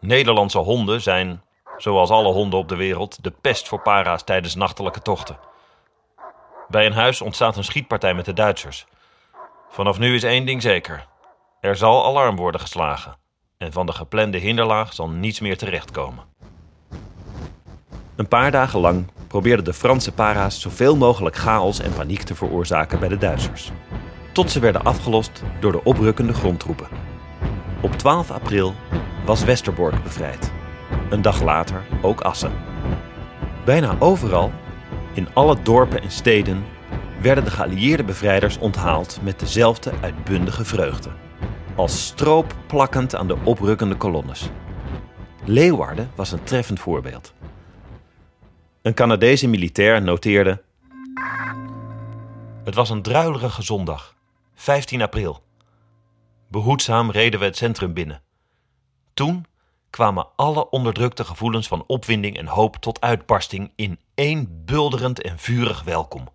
Nederlandse 0.00 0.58
honden 0.58 1.00
zijn, 1.00 1.42
zoals 1.76 2.10
alle 2.10 2.32
honden 2.32 2.58
op 2.58 2.68
de 2.68 2.76
wereld, 2.76 3.22
de 3.22 3.32
pest 3.40 3.68
voor 3.68 3.80
para's 3.80 4.22
tijdens 4.22 4.54
nachtelijke 4.54 5.02
tochten. 5.02 5.38
Bij 6.68 6.86
een 6.86 6.92
huis 6.92 7.20
ontstaat 7.20 7.56
een 7.56 7.64
schietpartij 7.64 8.14
met 8.14 8.24
de 8.24 8.32
Duitsers. 8.32 8.86
Vanaf 9.68 9.98
nu 9.98 10.14
is 10.14 10.22
één 10.22 10.46
ding 10.46 10.62
zeker: 10.62 11.06
er 11.60 11.76
zal 11.76 12.06
alarm 12.06 12.36
worden 12.36 12.60
geslagen. 12.60 13.16
En 13.58 13.72
van 13.72 13.86
de 13.86 13.92
geplande 13.92 14.38
hinderlaag 14.38 14.94
zal 14.94 15.08
niets 15.08 15.40
meer 15.40 15.56
terechtkomen. 15.56 16.24
Een 18.16 18.28
paar 18.28 18.50
dagen 18.50 18.80
lang 18.80 19.06
probeerden 19.26 19.64
de 19.64 19.72
Franse 19.72 20.12
para's 20.12 20.60
zoveel 20.60 20.96
mogelijk 20.96 21.36
chaos 21.36 21.80
en 21.80 21.92
paniek 21.92 22.22
te 22.22 22.34
veroorzaken 22.34 23.00
bij 23.00 23.08
de 23.08 23.16
Duitsers. 23.16 23.70
Tot 24.32 24.50
ze 24.50 24.60
werden 24.60 24.84
afgelost 24.84 25.42
door 25.60 25.72
de 25.72 25.84
oprukkende 25.84 26.34
grondtroepen. 26.34 26.88
Op 27.80 27.92
12 27.92 28.30
april 28.30 28.74
was 29.24 29.44
Westerbork 29.44 30.02
bevrijd. 30.02 30.52
Een 31.10 31.22
dag 31.22 31.42
later 31.42 31.82
ook 32.02 32.20
Assen. 32.20 32.52
Bijna 33.64 33.96
overal, 33.98 34.52
in 35.14 35.28
alle 35.34 35.62
dorpen 35.62 36.02
en 36.02 36.10
steden, 36.10 36.64
werden 37.20 37.44
de 37.44 37.50
geallieerde 37.50 38.04
bevrijders 38.04 38.58
onthaald 38.58 39.18
met 39.22 39.38
dezelfde 39.38 39.92
uitbundige 40.00 40.64
vreugde. 40.64 41.10
Als 41.78 42.06
stroop 42.06 42.56
plakkend 42.66 43.14
aan 43.14 43.28
de 43.28 43.36
oprukkende 43.44 43.96
kolonnes. 43.96 44.48
Leeuwarden 45.44 46.10
was 46.14 46.32
een 46.32 46.42
treffend 46.42 46.80
voorbeeld. 46.80 47.32
Een 48.82 48.94
Canadese 48.94 49.48
militair 49.48 50.02
noteerde. 50.02 50.62
Het 52.64 52.74
was 52.74 52.90
een 52.90 53.02
druilerige 53.02 53.62
zondag, 53.62 54.14
15 54.54 55.02
april. 55.02 55.42
Behoedzaam 56.48 57.10
reden 57.10 57.40
we 57.40 57.46
het 57.46 57.56
centrum 57.56 57.92
binnen. 57.92 58.22
Toen 59.14 59.44
kwamen 59.90 60.26
alle 60.36 60.70
onderdrukte 60.70 61.24
gevoelens 61.24 61.68
van 61.68 61.84
opwinding 61.86 62.38
en 62.38 62.46
hoop 62.46 62.76
tot 62.76 63.00
uitbarsting 63.00 63.72
in 63.76 63.98
één 64.14 64.64
bulderend 64.64 65.22
en 65.22 65.38
vurig 65.38 65.82
welkom. 65.82 66.28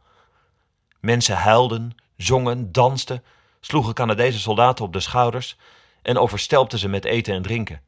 Mensen 1.00 1.35
huilden, 1.35 1.95
zongen, 2.17 2.71
dansten, 2.71 3.23
sloegen 3.65 3.93
Canadese 3.93 4.39
soldaten 4.39 4.86
op 4.86 4.93
de 4.93 5.00
schouders 5.00 5.58
en 6.01 6.17
overstelpten 6.17 6.79
ze 6.79 6.88
met 6.88 7.05
eten 7.05 7.34
en 7.34 7.41
drinken. 7.41 7.82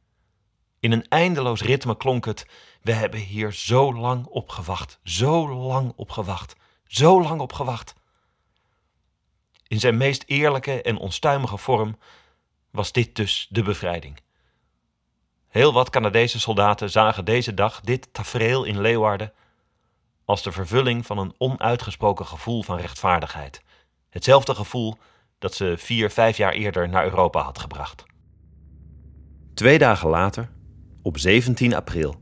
In 0.80 0.92
een 0.92 1.08
eindeloos 1.08 1.62
ritme 1.62 1.96
klonk 1.96 2.24
het: 2.24 2.46
We 2.82 2.92
hebben 2.92 3.20
hier 3.20 3.52
zo 3.52 3.94
lang 3.94 4.26
op 4.26 4.48
gewacht, 4.48 5.00
zo 5.02 5.48
lang 5.48 5.92
op 5.96 6.10
gewacht, 6.10 6.56
zo 6.86 7.22
lang 7.22 7.40
op 7.40 7.52
gewacht. 7.52 7.94
In 9.68 9.80
zijn 9.80 9.96
meest 9.96 10.24
eerlijke 10.26 10.82
en 10.82 10.98
onstuimige 10.98 11.58
vorm 11.58 11.98
was 12.70 12.92
dit 12.92 13.16
dus 13.16 13.46
de 13.50 13.62
bevrijding. 13.62 14.20
Heel 15.48 15.72
wat 15.72 15.90
Canadese 15.90 16.40
soldaten 16.40 16.90
zagen 16.90 17.24
deze 17.24 17.54
dag 17.54 17.80
dit 17.80 18.08
tafereel 18.12 18.64
in 18.64 18.80
Leeuwarden 18.80 19.32
als 20.24 20.42
de 20.42 20.52
vervulling 20.52 21.06
van 21.06 21.18
een 21.18 21.34
onuitgesproken 21.38 22.26
gevoel 22.26 22.62
van 22.62 22.76
rechtvaardigheid. 22.78 23.62
Hetzelfde 24.10 24.54
gevoel 24.54 24.98
dat 25.38 25.54
ze 25.54 25.74
vier, 25.76 26.10
vijf 26.10 26.36
jaar 26.36 26.52
eerder 26.52 26.88
naar 26.88 27.04
Europa 27.04 27.40
had 27.40 27.58
gebracht. 27.58 28.04
Twee 29.54 29.78
dagen 29.78 30.08
later, 30.08 30.50
op 31.02 31.18
17 31.18 31.74
april, 31.74 32.14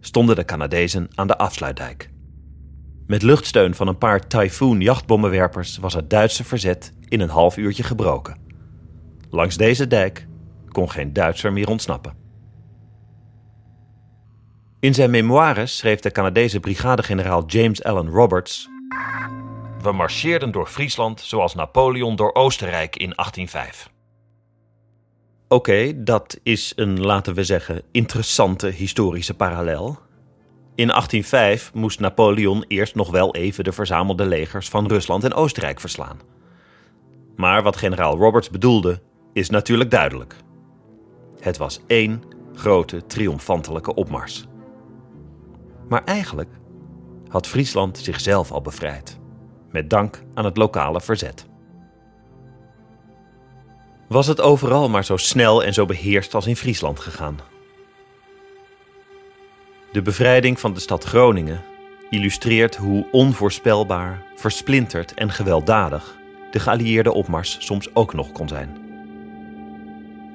stonden 0.00 0.36
de 0.36 0.44
Canadezen 0.44 1.08
aan 1.14 1.26
de 1.26 1.38
afsluitdijk. 1.38 2.10
Met 3.06 3.22
luchtsteun 3.22 3.74
van 3.74 3.88
een 3.88 3.98
paar 3.98 4.26
Typhoon 4.26 4.80
jachtbommenwerpers 4.80 5.78
was 5.78 5.94
het 5.94 6.10
Duitse 6.10 6.44
verzet 6.44 6.94
in 7.08 7.20
een 7.20 7.28
half 7.28 7.56
uurtje 7.56 7.82
gebroken. 7.82 8.40
Langs 9.30 9.56
deze 9.56 9.86
dijk 9.86 10.26
kon 10.68 10.90
geen 10.90 11.12
Duitser 11.12 11.52
meer 11.52 11.68
ontsnappen. 11.68 12.16
In 14.80 14.94
zijn 14.94 15.10
memoires 15.10 15.76
schreef 15.76 16.00
de 16.00 16.10
Canadese 16.10 16.60
brigadegeneraal 16.60 17.46
James 17.46 17.82
Allen 17.82 18.08
Roberts: 18.08 18.68
We 19.82 19.92
marcheerden 19.92 20.50
door 20.50 20.66
Friesland 20.66 21.20
zoals 21.20 21.54
Napoleon 21.54 22.16
door 22.16 22.34
Oostenrijk 22.34 22.96
in 22.96 23.12
1805. 23.14 23.90
Oké, 25.48 26.02
dat 26.02 26.40
is 26.42 26.72
een, 26.76 27.00
laten 27.00 27.34
we 27.34 27.44
zeggen, 27.44 27.82
interessante 27.92 28.66
historische 28.66 29.34
parallel. 29.34 29.98
In 30.74 30.88
1805 30.88 31.74
moest 31.74 32.00
Napoleon 32.00 32.64
eerst 32.68 32.94
nog 32.94 33.10
wel 33.10 33.34
even 33.34 33.64
de 33.64 33.72
verzamelde 33.72 34.26
legers 34.26 34.68
van 34.68 34.86
Rusland 34.86 35.24
en 35.24 35.34
Oostenrijk 35.34 35.80
verslaan. 35.80 36.20
Maar 37.36 37.62
wat 37.62 37.76
generaal 37.76 38.16
Roberts 38.16 38.50
bedoelde, 38.50 39.00
is 39.32 39.50
natuurlijk 39.50 39.90
duidelijk. 39.90 40.36
Het 41.40 41.56
was 41.56 41.80
één 41.86 42.22
grote 42.54 43.06
triomfantelijke 43.06 43.94
opmars. 43.94 44.46
Maar 45.88 46.04
eigenlijk 46.04 46.50
had 47.28 47.46
Friesland 47.46 47.98
zichzelf 47.98 48.52
al 48.52 48.62
bevrijd, 48.62 49.17
met 49.70 49.90
dank 49.90 50.22
aan 50.34 50.44
het 50.44 50.56
lokale 50.56 51.00
verzet. 51.00 51.46
Was 54.08 54.26
het 54.26 54.40
overal 54.40 54.88
maar 54.88 55.04
zo 55.04 55.16
snel 55.16 55.64
en 55.64 55.74
zo 55.74 55.86
beheerst 55.86 56.34
als 56.34 56.46
in 56.46 56.56
Friesland 56.56 57.00
gegaan? 57.00 57.38
De 59.92 60.02
bevrijding 60.02 60.60
van 60.60 60.74
de 60.74 60.80
stad 60.80 61.04
Groningen 61.04 61.64
illustreert 62.10 62.76
hoe 62.76 63.06
onvoorspelbaar, 63.12 64.22
versplinterd 64.36 65.14
en 65.14 65.30
gewelddadig 65.30 66.16
de 66.50 66.60
geallieerde 66.60 67.12
opmars 67.12 67.56
soms 67.58 67.94
ook 67.94 68.14
nog 68.14 68.32
kon 68.32 68.48
zijn. 68.48 68.76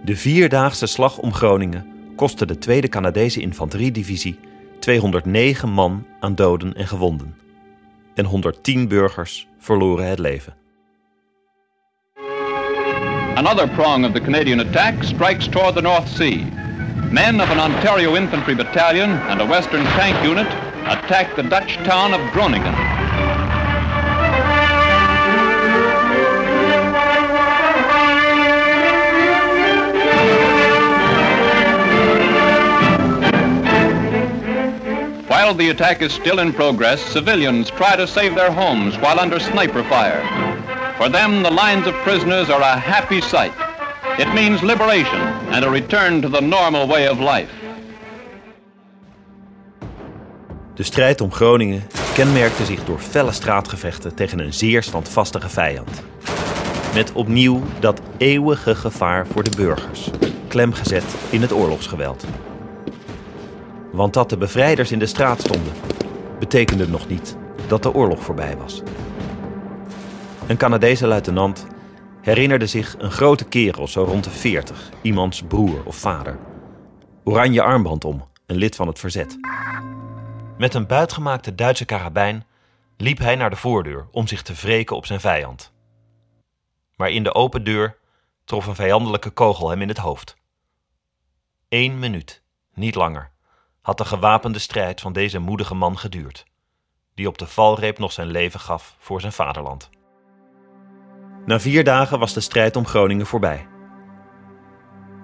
De 0.04 0.16
vierdaagse 0.16 0.86
slag 0.86 1.18
om 1.18 1.34
Groningen 1.34 1.88
kostte 2.16 2.46
de 2.46 2.58
Tweede 2.58 2.88
Canadese 2.88 3.42
Infanteriedivisie 3.42 4.40
209 4.80 5.70
man 5.70 6.06
aan 6.20 6.36
doden 6.36 6.74
en 6.74 6.88
gewonden. 6.88 7.43
En 8.16 8.26
110 8.26 8.88
burgers 8.88 9.48
verloren 9.60 10.08
het 10.08 10.20
leven. 10.20 10.54
Another 13.36 13.70
prong 13.70 14.06
of 14.06 14.12
the 14.12 14.22
Canadian 14.22 14.60
attack 14.60 15.04
strikes 15.04 15.48
toward 15.48 15.76
the 15.76 15.82
North 15.82 16.08
Sea. 16.08 16.46
Men 17.12 17.42
of 17.42 17.50
an 17.50 17.60
Ontario 17.60 18.16
Infantry 18.16 18.56
Battalion 18.56 19.10
and 19.10 19.42
a 19.42 19.46
Western 19.46 19.84
Tank 19.84 20.24
Unit 20.24 20.48
attack 20.86 21.36
the 21.36 21.44
Dutch 21.48 21.76
town 21.84 22.14
of 22.14 22.32
Groningen. 22.32 22.93
While 35.44 35.56
the 35.56 35.72
attack 35.72 36.02
is 36.02 36.14
still 36.14 36.40
in 36.40 36.54
progress, 36.54 37.02
civilians 37.02 37.70
try 37.70 37.98
to 37.98 38.08
save 38.08 38.34
their 38.36 38.52
homes 38.52 38.96
while 38.98 39.20
under 39.20 39.40
sniper 39.42 39.84
fire. 39.84 40.24
For 40.98 41.10
them, 41.12 41.44
the 41.44 41.52
lines 41.52 41.88
of 41.88 41.94
prisoners 42.04 42.50
are 42.50 42.62
a 42.62 42.78
happy 42.80 43.22
sight. 43.22 43.52
It 44.18 44.34
means 44.34 44.62
liberation 44.62 45.22
and 45.52 45.66
a 45.66 45.70
return 45.70 46.22
to 46.22 46.30
the 46.30 46.42
normal 46.42 46.88
way 46.88 47.10
of 47.10 47.20
life. 47.20 47.52
De 50.74 50.84
strijd 50.84 51.22
om 51.22 51.32
Groningen 51.32 51.84
kenmerkte 52.14 52.66
zich 52.66 52.84
door 52.84 53.00
felle 53.00 53.32
straatgevechten 53.32 54.16
tegen 54.16 54.40
een 54.40 54.54
zeer 54.54 54.84
standvastige 54.84 55.50
vijand. 55.50 56.04
Met 56.94 57.12
opnieuw 57.12 57.62
dat 57.80 58.02
eeuwige 58.18 58.76
gevaar 58.76 59.28
voor 59.28 59.44
de 59.44 59.56
burgers, 59.58 60.10
klemgezet 60.48 61.16
in 61.30 61.42
het 61.42 61.54
oorlogsgeweld. 61.54 62.26
Want 63.94 64.14
dat 64.14 64.30
de 64.30 64.38
bevrijders 64.38 64.92
in 64.92 65.00
de 65.00 65.06
straat 65.06 65.40
stonden, 65.40 65.74
betekende 66.40 66.88
nog 66.88 67.08
niet 67.08 67.38
dat 67.68 67.84
de 67.84 67.94
oorlog 67.94 68.24
voorbij 68.24 68.58
was. 68.58 68.82
Een 70.48 70.58
Canadese 70.58 71.08
luitenant 71.08 71.68
herinnerde 72.22 72.68
zich 72.68 72.96
een 72.98 73.12
grote 73.12 73.46
kerel, 73.46 73.88
zo 73.88 74.04
rond 74.04 74.24
de 74.24 74.30
40, 74.30 74.90
iemands 75.02 75.42
broer 75.42 75.86
of 75.86 75.96
vader. 75.96 76.40
Oranje 77.24 77.62
armband 77.62 78.06
om, 78.06 78.28
een 78.46 78.56
lid 78.56 78.76
van 78.76 78.88
het 78.88 79.00
verzet. 79.00 79.38
Met 80.58 80.74
een 80.74 80.88
buitgemaakte 80.88 81.56
Duitse 81.56 81.86
karabijn 81.86 82.46
liep 82.98 83.18
hij 83.18 83.36
naar 83.36 83.50
de 83.50 83.56
voordeur 83.56 84.08
om 84.12 84.28
zich 84.28 84.42
te 84.42 84.54
wreken 84.54 84.96
op 84.96 85.06
zijn 85.06 85.20
vijand. 85.20 85.72
Maar 86.96 87.12
in 87.12 87.24
de 87.24 87.34
open 87.34 87.64
deur 87.64 87.98
trof 88.46 88.68
een 88.68 88.76
vijandelijke 88.76 89.30
kogel 89.30 89.70
hem 89.70 89.82
in 89.82 89.88
het 89.88 89.98
hoofd. 89.98 90.36
Eén 91.70 92.00
minuut, 92.00 92.42
niet 92.74 92.96
langer, 92.96 93.33
had 93.84 93.98
de 93.98 94.06
gewapende 94.06 94.60
strijd 94.60 95.02
van 95.02 95.14
deze 95.14 95.40
moedige 95.40 95.76
man 95.76 95.98
geduurd, 95.98 96.46
die 97.16 97.28
op 97.28 97.38
de 97.38 97.48
valreep 97.48 98.00
nog 98.00 98.12
zijn 98.12 98.28
leven 98.28 98.60
gaf 98.60 98.96
voor 99.00 99.22
zijn 99.22 99.34
vaderland. 99.34 99.90
Na 101.46 101.60
vier 101.60 101.84
dagen 101.84 102.20
was 102.20 102.34
de 102.34 102.40
strijd 102.40 102.76
om 102.76 102.86
Groningen 102.86 103.26
voorbij. 103.26 103.68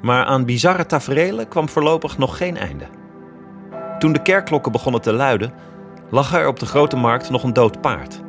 Maar 0.02 0.26
aan 0.26 0.46
bizarre 0.46 0.86
taferelen 0.86 1.48
kwam 1.48 1.70
voorlopig 1.70 2.18
nog 2.18 2.38
geen 2.38 2.58
einde. 2.58 2.88
Toen 4.00 4.14
de 4.14 4.22
kerkklokken 4.22 4.72
begonnen 4.72 5.02
te 5.02 5.14
luiden, 5.14 5.54
lag 6.10 6.34
er 6.34 6.48
op 6.48 6.60
de 6.60 6.66
grote 6.66 6.96
markt 6.96 7.30
nog 7.30 7.44
een 7.44 7.54
dood 7.54 7.82
paard. 7.82 8.22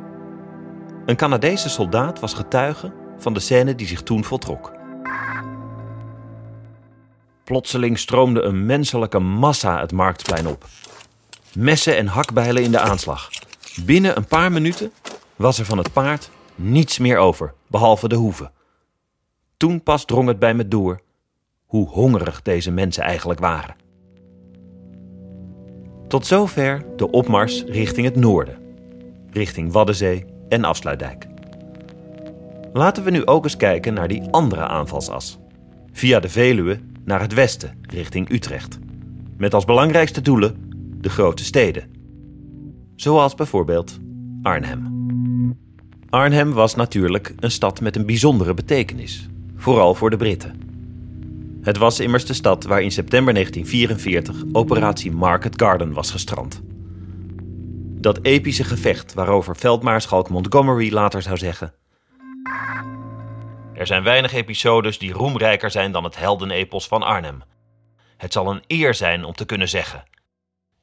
Een 1.05 1.15
Canadese 1.15 1.69
soldaat 1.69 2.19
was 2.19 2.33
getuige 2.33 2.93
van 3.17 3.33
de 3.33 3.39
scène 3.39 3.75
die 3.75 3.87
zich 3.87 4.03
toen 4.03 4.23
voltrok. 4.23 4.71
Plotseling 7.51 7.99
stroomde 7.99 8.41
een 8.41 8.65
menselijke 8.65 9.19
massa 9.19 9.79
het 9.79 9.91
marktplein 9.91 10.47
op. 10.47 10.65
Messen 11.53 11.97
en 11.97 12.07
hakbijlen 12.07 12.63
in 12.63 12.71
de 12.71 12.79
aanslag. 12.79 13.29
Binnen 13.85 14.17
een 14.17 14.25
paar 14.25 14.51
minuten 14.51 14.91
was 15.35 15.59
er 15.59 15.65
van 15.65 15.77
het 15.77 15.93
paard 15.93 16.29
niets 16.55 16.97
meer 16.97 17.17
over, 17.17 17.53
behalve 17.67 18.07
de 18.07 18.15
hoeven. 18.15 18.51
Toen 19.57 19.83
pas 19.83 20.05
drong 20.05 20.27
het 20.27 20.39
bij 20.39 20.53
me 20.53 20.67
door 20.67 21.01
hoe 21.65 21.89
hongerig 21.89 22.41
deze 22.41 22.71
mensen 22.71 23.03
eigenlijk 23.03 23.39
waren. 23.39 23.75
Tot 26.07 26.25
zover 26.25 26.85
de 26.95 27.11
opmars 27.11 27.63
richting 27.63 28.05
het 28.05 28.15
noorden, 28.15 28.57
richting 29.31 29.71
Waddenzee 29.71 30.25
en 30.49 30.63
Afsluitdijk. 30.63 31.27
Laten 32.73 33.03
we 33.03 33.11
nu 33.11 33.25
ook 33.25 33.43
eens 33.43 33.57
kijken 33.57 33.93
naar 33.93 34.07
die 34.07 34.29
andere 34.29 34.67
aanvalsas. 34.67 35.39
Via 35.91 36.19
de 36.19 36.29
Veluwe 36.29 36.89
naar 37.05 37.21
het 37.21 37.33
westen, 37.33 37.77
richting 37.81 38.29
Utrecht. 38.29 38.79
Met 39.37 39.53
als 39.53 39.65
belangrijkste 39.65 40.21
doelen 40.21 40.55
de 40.97 41.09
grote 41.09 41.43
steden. 41.43 41.83
Zoals 42.95 43.35
bijvoorbeeld 43.35 43.99
Arnhem. 44.41 44.99
Arnhem 46.09 46.51
was 46.51 46.75
natuurlijk 46.75 47.33
een 47.39 47.51
stad 47.51 47.81
met 47.81 47.95
een 47.95 48.05
bijzondere 48.05 48.53
betekenis, 48.53 49.29
vooral 49.55 49.95
voor 49.95 50.09
de 50.09 50.17
Britten. 50.17 50.59
Het 51.61 51.77
was 51.77 51.99
immers 51.99 52.25
de 52.25 52.33
stad 52.33 52.63
waar 52.63 52.81
in 52.81 52.91
september 52.91 53.33
1944 53.33 54.43
operatie 54.51 55.11
Market 55.11 55.61
Garden 55.61 55.93
was 55.93 56.11
gestrand. 56.11 56.61
Dat 58.01 58.19
epische 58.21 58.63
gevecht 58.63 59.13
waarover 59.13 59.55
veldmaarschalk 59.55 60.29
Montgomery 60.29 60.93
later 60.93 61.21
zou 61.21 61.37
zeggen: 61.37 61.73
Er 63.81 63.87
zijn 63.87 64.03
weinig 64.03 64.33
episodes 64.33 64.97
die 64.97 65.13
roemrijker 65.13 65.71
zijn 65.71 65.91
dan 65.91 66.03
het 66.03 66.17
heldenepos 66.17 66.87
van 66.87 67.03
Arnhem. 67.03 67.43
Het 68.17 68.33
zal 68.33 68.51
een 68.51 68.63
eer 68.67 68.93
zijn 68.93 69.23
om 69.23 69.33
te 69.33 69.45
kunnen 69.45 69.69
zeggen: 69.69 70.03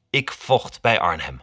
Ik 0.09 0.31
vocht 0.31 0.81
bij 0.81 0.99
Arnhem. 0.99 1.41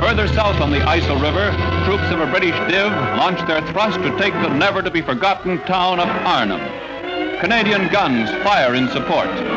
Further 0.00 0.28
south 0.28 0.60
on 0.60 0.70
the 0.70 0.96
ISIL 0.96 1.20
River, 1.20 1.52
troops 1.84 2.12
of 2.12 2.20
a 2.20 2.30
British 2.30 2.58
div 2.68 2.90
launched 3.16 3.46
their 3.46 3.64
thrust 3.64 4.02
to 4.02 4.16
take 4.16 4.40
the 4.42 4.48
never 4.48 4.82
to 4.82 4.90
be 4.90 5.02
forgotten 5.02 5.64
town 5.64 6.00
of 6.00 6.08
Arnhem. 6.24 6.60
Canadian 7.40 7.88
guns 7.88 8.30
fire 8.30 8.74
in 8.76 8.88
support. 8.88 9.53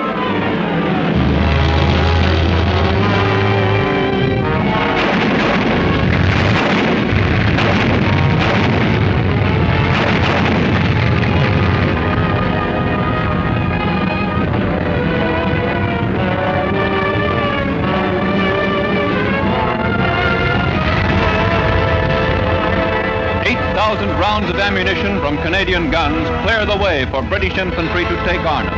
Canadian 25.78 25.92
guns 25.92 26.44
clear 26.44 26.66
the 26.66 26.84
way 26.84 27.06
for 27.06 27.22
British 27.22 27.56
infantry 27.56 28.04
to 28.04 28.26
take 28.26 28.40
Arnhem. 28.40 28.74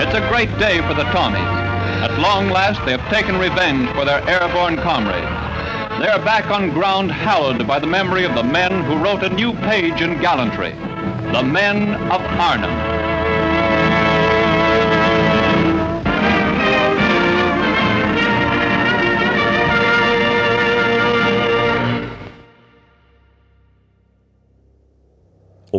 It's 0.00 0.14
a 0.14 0.28
great 0.28 0.48
day 0.60 0.78
for 0.86 0.94
the 0.94 1.02
Tommies. 1.10 1.40
At 2.04 2.20
long 2.20 2.50
last, 2.50 2.78
they 2.84 2.92
have 2.92 3.10
taken 3.10 3.36
revenge 3.36 3.90
for 3.96 4.04
their 4.04 4.22
airborne 4.28 4.76
comrades. 4.76 5.26
They 5.98 6.06
are 6.06 6.24
back 6.24 6.48
on 6.52 6.70
ground 6.70 7.10
hallowed 7.10 7.66
by 7.66 7.80
the 7.80 7.88
memory 7.88 8.22
of 8.24 8.36
the 8.36 8.44
men 8.44 8.84
who 8.84 9.02
wrote 9.02 9.24
a 9.24 9.34
new 9.34 9.54
page 9.54 10.02
in 10.02 10.20
gallantry. 10.20 10.70
the 11.32 11.42
men 11.42 11.94
of 12.12 12.20
Arnhem. 12.38 12.89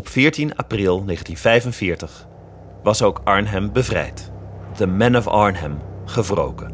Op 0.01 0.07
14 0.07 0.55
april 0.55 1.05
1945 1.05 2.27
was 2.83 3.01
ook 3.01 3.21
Arnhem 3.23 3.71
bevrijd. 3.71 4.31
The 4.75 4.87
Men 4.87 5.15
of 5.15 5.27
Arnhem 5.27 5.79
gewroken. 6.05 6.73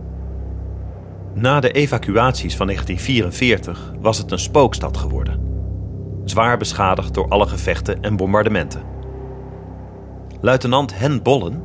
Na 1.34 1.60
de 1.60 1.72
evacuaties 1.72 2.56
van 2.56 2.66
1944 2.66 3.94
was 4.00 4.18
het 4.18 4.32
een 4.32 4.40
spookstad 4.40 4.98
geworden. 4.98 5.42
Zwaar 6.26 6.58
beschadigd 6.58 7.14
door 7.14 7.30
alle 7.30 7.48
gevechten 7.48 8.02
en 8.02 8.16
bombardementen. 8.16 8.84
Luitenant 10.42 10.98
Hen 10.98 11.24
Bollen, 11.24 11.64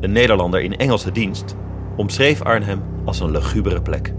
een 0.00 0.12
Nederlander 0.12 0.60
in 0.60 0.76
Engelse 0.76 1.12
dienst, 1.12 1.56
omschreef 1.96 2.42
Arnhem 2.42 2.82
als 3.04 3.20
een 3.20 3.30
lugubere 3.30 3.82
plek. 3.82 4.14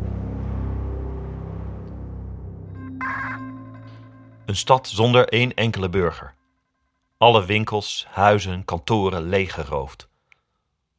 Een 4.46 4.56
stad 4.56 4.88
zonder 4.88 5.28
één 5.28 5.54
enkele 5.54 5.90
burger. 5.90 6.40
Alle 7.22 7.46
winkels, 7.46 8.06
huizen, 8.10 8.66
kantoren 8.66 9.22
leeggeroofd. 9.22 10.10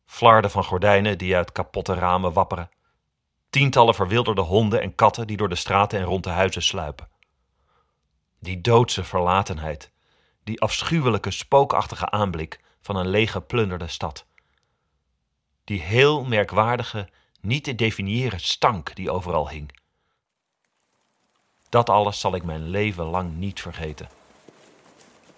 Flarden 0.04 0.50
van 0.50 0.64
gordijnen 0.64 1.18
die 1.18 1.36
uit 1.36 1.52
kapotte 1.52 1.94
ramen 1.94 2.32
wapperen. 2.32 2.70
Tientallen 3.50 3.94
verwilderde 3.94 4.40
honden 4.40 4.80
en 4.80 4.94
katten 4.94 5.26
die 5.26 5.36
door 5.36 5.48
de 5.48 5.54
straten 5.54 5.98
en 5.98 6.04
rond 6.04 6.24
de 6.24 6.30
huizen 6.30 6.62
sluipen. 6.62 7.08
Die 8.40 8.60
doodse 8.60 9.04
verlatenheid, 9.04 9.90
die 10.44 10.60
afschuwelijke 10.60 11.30
spookachtige 11.30 12.10
aanblik 12.10 12.60
van 12.80 12.96
een 12.96 13.08
lege 13.08 13.40
plunderde 13.40 13.88
stad. 13.88 14.26
Die 15.64 15.80
heel 15.80 16.24
merkwaardige, 16.24 17.08
niet 17.40 17.64
te 17.64 17.74
definiëren 17.74 18.40
stank 18.40 18.94
die 18.94 19.10
overal 19.10 19.48
hing. 19.48 19.78
Dat 21.68 21.90
alles 21.90 22.20
zal 22.20 22.34
ik 22.34 22.42
mijn 22.42 22.68
leven 22.68 23.04
lang 23.04 23.34
niet 23.36 23.60
vergeten. 23.60 24.20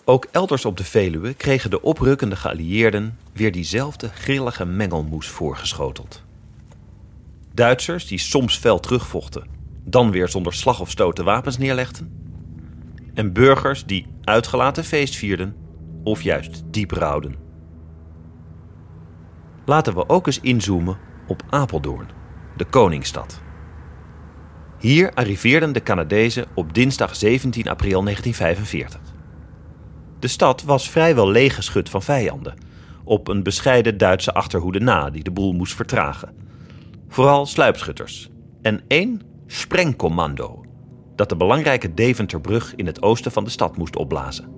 Ook 0.06 0.26
elders 0.30 0.64
op 0.64 0.76
de 0.76 0.84
Veluwe 0.84 1.34
kregen 1.34 1.70
de 1.70 1.82
oprukkende 1.82 2.36
geallieerden 2.36 3.18
weer 3.32 3.52
diezelfde 3.52 4.08
grillige 4.08 4.64
mengelmoes 4.64 5.28
voorgeschoteld. 5.28 6.22
Duitsers 7.52 8.06
die 8.06 8.18
soms 8.18 8.56
fel 8.56 8.80
terugvochten, 8.80 9.46
dan 9.84 10.10
weer 10.10 10.28
zonder 10.28 10.54
slag 10.54 10.80
of 10.80 10.90
stoot 10.90 11.16
de 11.16 11.22
wapens 11.22 11.58
neerlegden. 11.58 12.12
En 13.14 13.32
burgers 13.32 13.84
die 13.84 14.06
uitgelaten 14.22 14.84
feest 14.84 15.16
vierden 15.16 15.56
of 16.02 16.22
juist 16.22 16.62
diep 16.70 16.90
rouwden. 16.90 17.36
Laten 19.64 19.94
we 19.94 20.08
ook 20.08 20.26
eens 20.26 20.40
inzoomen 20.40 20.98
op 21.26 21.42
Apeldoorn, 21.50 22.08
de 22.56 22.64
koningsstad. 22.64 23.40
Hier 24.78 25.14
arriveerden 25.14 25.72
de 25.72 25.82
Canadezen 25.82 26.46
op 26.54 26.74
dinsdag 26.74 27.16
17 27.16 27.68
april 27.68 28.02
1945. 28.02 29.13
De 30.24 30.30
stad 30.30 30.62
was 30.62 30.90
vrijwel 30.90 31.30
leeggeschud 31.30 31.88
van 31.88 32.02
vijanden, 32.02 32.54
op 33.04 33.28
een 33.28 33.42
bescheiden 33.42 33.98
Duitse 33.98 34.34
achterhoede 34.34 34.80
na 34.80 35.10
die 35.10 35.22
de 35.22 35.30
boel 35.30 35.52
moest 35.52 35.74
vertragen. 35.74 36.34
Vooral 37.08 37.46
sluipschutters 37.46 38.30
en 38.62 38.82
één 38.88 39.20
sprengcommando, 39.46 40.64
dat 41.16 41.28
de 41.28 41.37
belangrijke 41.37 41.94
Deventerbrug 41.94 42.74
in 42.74 42.87
het 42.87 43.02
oosten 43.02 43.32
van 43.32 43.44
de 43.44 43.50
stad 43.50 43.76
moest 43.76 43.96
opblazen. 43.96 44.48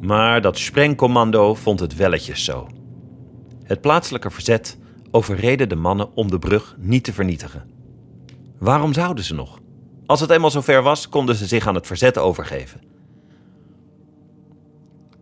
Maar 0.00 0.40
dat 0.40 0.58
sprengcommando 0.58 1.54
vond 1.54 1.80
het 1.80 1.96
welletjes 1.96 2.44
zo. 2.44 2.66
Het 3.64 3.80
plaatselijke 3.80 4.30
verzet 4.30 4.78
overreden 5.10 5.68
de 5.68 5.76
mannen 5.76 6.16
om 6.16 6.30
de 6.30 6.38
brug 6.38 6.76
niet 6.78 7.04
te 7.04 7.12
vernietigen. 7.12 7.70
Waarom 8.58 8.92
zouden 8.92 9.24
ze 9.24 9.34
nog? 9.34 9.58
Als 10.06 10.20
het 10.20 10.30
eenmaal 10.30 10.50
zover 10.50 10.82
was, 10.82 11.08
konden 11.08 11.34
ze 11.34 11.46
zich 11.46 11.66
aan 11.66 11.74
het 11.74 11.86
verzet 11.86 12.18
overgeven. 12.18 12.96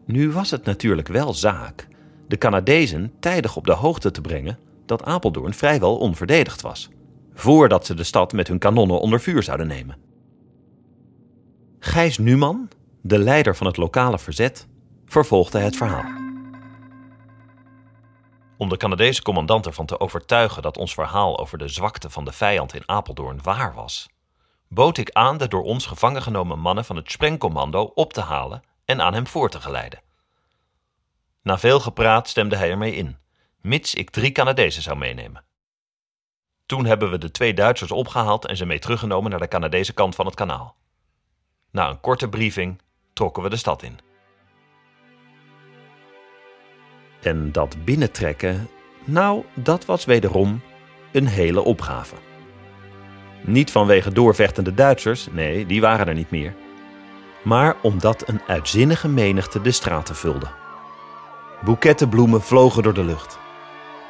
Nu 0.07 0.31
was 0.31 0.51
het 0.51 0.65
natuurlijk 0.65 1.09
wel 1.09 1.35
zaak 1.35 1.89
de 2.29 2.39
Canadezen 2.39 3.13
tijdig 3.21 3.57
op 3.57 3.67
de 3.67 3.73
hoogte 3.73 4.11
te 4.11 4.21
brengen 4.21 4.59
dat 4.87 5.05
Apeldoorn 5.05 5.55
vrijwel 5.55 5.99
onverdedigd 5.99 6.61
was, 6.61 6.89
voordat 7.35 7.87
ze 7.87 7.95
de 7.95 8.05
stad 8.05 8.33
met 8.33 8.49
hun 8.49 8.59
kanonnen 8.59 9.01
onder 9.01 9.21
vuur 9.21 9.43
zouden 9.43 9.67
nemen. 9.67 9.97
Gijs 11.79 12.19
Numan, 12.19 12.69
de 13.01 13.19
leider 13.19 13.57
van 13.57 13.67
het 13.67 13.77
lokale 13.77 14.19
verzet, 14.19 14.67
vervolgde 15.07 15.59
het 15.59 15.77
verhaal. 15.77 16.25
Om 18.59 18.69
de 18.69 18.77
Canadese 18.77 19.23
commandant 19.23 19.67
ervan 19.67 19.87
te 19.87 20.01
overtuigen 20.01 20.63
dat 20.63 20.79
ons 20.79 20.95
verhaal 20.95 21.39
over 21.39 21.59
de 21.59 21.69
zwakte 21.69 22.11
van 22.11 22.25
de 22.25 22.33
vijand 22.33 22.75
in 22.75 22.83
Apeldoorn 22.87 23.39
waar 23.43 23.75
was, 23.75 24.09
bood 24.69 24.99
ik 24.99 25.11
aan 25.11 25.39
de 25.39 25.49
door 25.49 25.63
ons 25.63 25.87
gevangen 25.87 26.23
genomen 26.23 26.59
mannen 26.59 26.85
van 26.85 26.97
het 26.97 27.11
sprengcommando 27.11 27.91
op 27.95 28.13
te 28.13 28.21
halen 28.21 28.63
en 28.87 29.01
aan 29.01 29.15
hem 29.15 29.27
voor 29.27 29.51
te 29.51 29.61
geleiden. 29.61 30.01
Na 31.43 31.59
veel 31.59 31.81
gepraat 31.81 32.29
stemde 32.29 32.57
hij 32.57 32.71
ermee 32.71 32.95
in, 32.95 33.19
mits 33.61 33.95
ik 33.95 34.11
drie 34.11 34.33
Canadezen 34.33 34.83
zou 34.83 34.97
meenemen. 34.97 35.45
Toen 36.67 36.85
hebben 36.85 37.11
we 37.11 37.19
de 37.19 37.31
twee 37.31 37.55
Duitsers 37.55 37.91
opgehaald 37.91 38.47
en 38.47 38.57
ze 38.57 38.67
mee 38.67 38.79
teruggenomen 38.79 39.31
naar 39.31 39.41
de 39.41 39.49
Canadese 39.49 39.93
kant 39.93 40.15
van 40.15 40.27
het 40.27 40.35
kanaal. 40.35 40.77
Na 41.71 41.89
een 41.89 42.01
korte 42.01 42.29
briefing 42.29 42.81
trokken 43.13 43.43
we 43.43 43.49
de 43.49 43.57
stad 43.57 43.83
in. 43.83 43.99
En 47.23 47.53
dat 47.53 47.85
binnentrekken, 47.85 48.69
nou, 49.05 49.45
dat 49.55 49.85
was 49.85 50.05
wederom 50.05 50.63
een 51.13 51.27
hele 51.27 51.61
opgave. 51.61 52.15
Niet 53.45 53.71
vanwege 53.71 54.13
doorvechtende 54.13 54.75
Duitsers, 54.75 55.27
nee, 55.27 55.67
die 55.67 55.81
waren 55.81 56.09
er 56.09 56.15
niet 56.15 56.31
meer 56.31 56.55
maar 57.43 57.77
omdat 57.83 58.29
een 58.29 58.41
uitzinnige 58.47 59.09
menigte 59.09 59.61
de 59.61 59.71
straten 59.71 60.17
vulde. 60.17 60.47
Boeketten 61.65 62.09
bloemen 62.09 62.43
vlogen 62.43 62.83
door 62.83 62.95
de 62.95 63.05
lucht. 63.05 63.39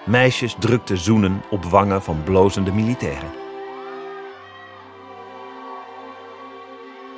Meisjes 0.04 0.56
drukten 0.58 0.98
zoenen 0.98 1.42
op 1.50 1.64
wangen 1.64 2.02
van 2.02 2.22
blozende 2.24 2.72
militairen. 2.72 3.30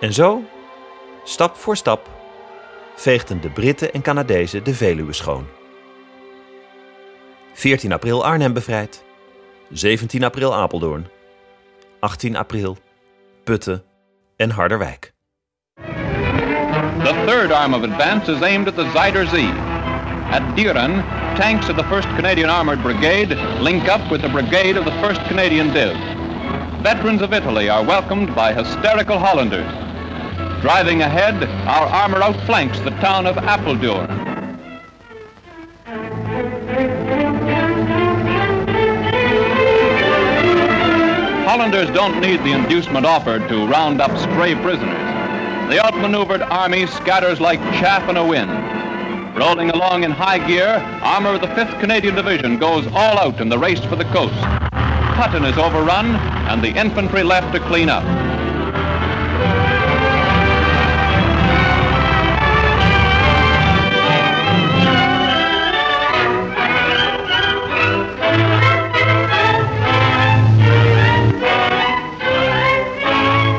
En 0.01 0.12
zo, 0.12 0.42
stap 1.25 1.57
voor 1.57 1.77
stap, 1.77 2.09
veegden 2.97 3.40
de 3.40 3.51
Britten 3.51 3.92
en 3.92 4.03
Canadezen 4.03 4.64
de 4.64 4.75
Veluwe 4.75 5.12
schoon. 5.12 5.47
14 7.53 7.92
april 7.92 8.25
Arnhem 8.25 8.53
bevrijd, 8.53 9.05
17 9.71 10.25
april 10.25 10.55
Apeldoorn, 10.55 11.09
18 12.01 12.37
april 12.37 12.77
Putten 13.44 13.85
en 14.37 14.51
Harderwijk. 14.51 15.12
The 17.09 17.14
third 17.25 17.53
arm 17.53 17.73
of 17.73 17.85
advance 17.85 18.29
is 18.29 18.42
aimed 18.42 18.68
at 18.68 18.77
the 18.77 18.85
Zuyder 18.92 19.27
Zee. 19.31 19.49
At 20.29 20.42
Dieren, 20.55 21.01
tanks 21.38 21.71
of 21.71 21.77
the 21.77 21.83
1st 21.85 22.14
Canadian 22.16 22.51
Armored 22.51 22.83
Brigade 22.83 23.31
link 23.62 23.88
up 23.88 24.11
with 24.11 24.21
the 24.21 24.29
brigade 24.29 24.77
of 24.77 24.85
the 24.85 24.90
1st 24.90 25.27
Canadian 25.27 25.73
Div. 25.73 25.97
Veterans 26.83 27.23
of 27.23 27.33
Italy 27.33 27.71
are 27.71 27.83
welcomed 27.83 28.35
by 28.35 28.53
hysterical 28.53 29.18
Hollanders. 29.18 29.73
Driving 30.61 31.01
ahead, 31.01 31.42
our 31.66 31.87
armor 31.87 32.21
outflanks 32.21 32.79
the 32.81 32.90
town 33.01 33.27
of 33.27 33.37
Apeldoorn. 33.37 34.11
Hollanders 41.47 41.88
don't 41.94 42.21
need 42.21 42.40
the 42.40 42.53
inducement 42.53 43.07
offered 43.07 43.49
to 43.49 43.66
round 43.66 44.03
up 44.03 44.14
stray 44.18 44.55
prisoners. 44.57 45.08
The 45.68 45.85
outmaneuvered 45.85 46.40
army 46.40 46.87
scatters 46.87 47.42
like 47.42 47.61
chaff 47.78 48.09
in 48.09 48.16
a 48.16 48.26
wind. 48.26 48.50
Rolling 49.37 49.68
along 49.68 50.02
in 50.02 50.11
high 50.11 50.38
gear, 50.48 50.66
armor 51.02 51.35
of 51.35 51.42
the 51.42 51.46
5th 51.48 51.78
Canadian 51.78 52.14
Division 52.14 52.59
goes 52.59 52.87
all 52.87 53.18
out 53.18 53.38
in 53.42 53.50
the 53.50 53.59
race 53.59 53.85
for 53.85 53.94
the 53.94 54.07
coast. 54.07 54.33
Hutton 54.33 55.44
is 55.44 55.59
overrun, 55.59 56.07
and 56.48 56.64
the 56.64 56.70
infantry 56.70 57.22
left 57.22 57.54
to 57.54 57.61
clean 57.61 57.90
up. 57.90 58.02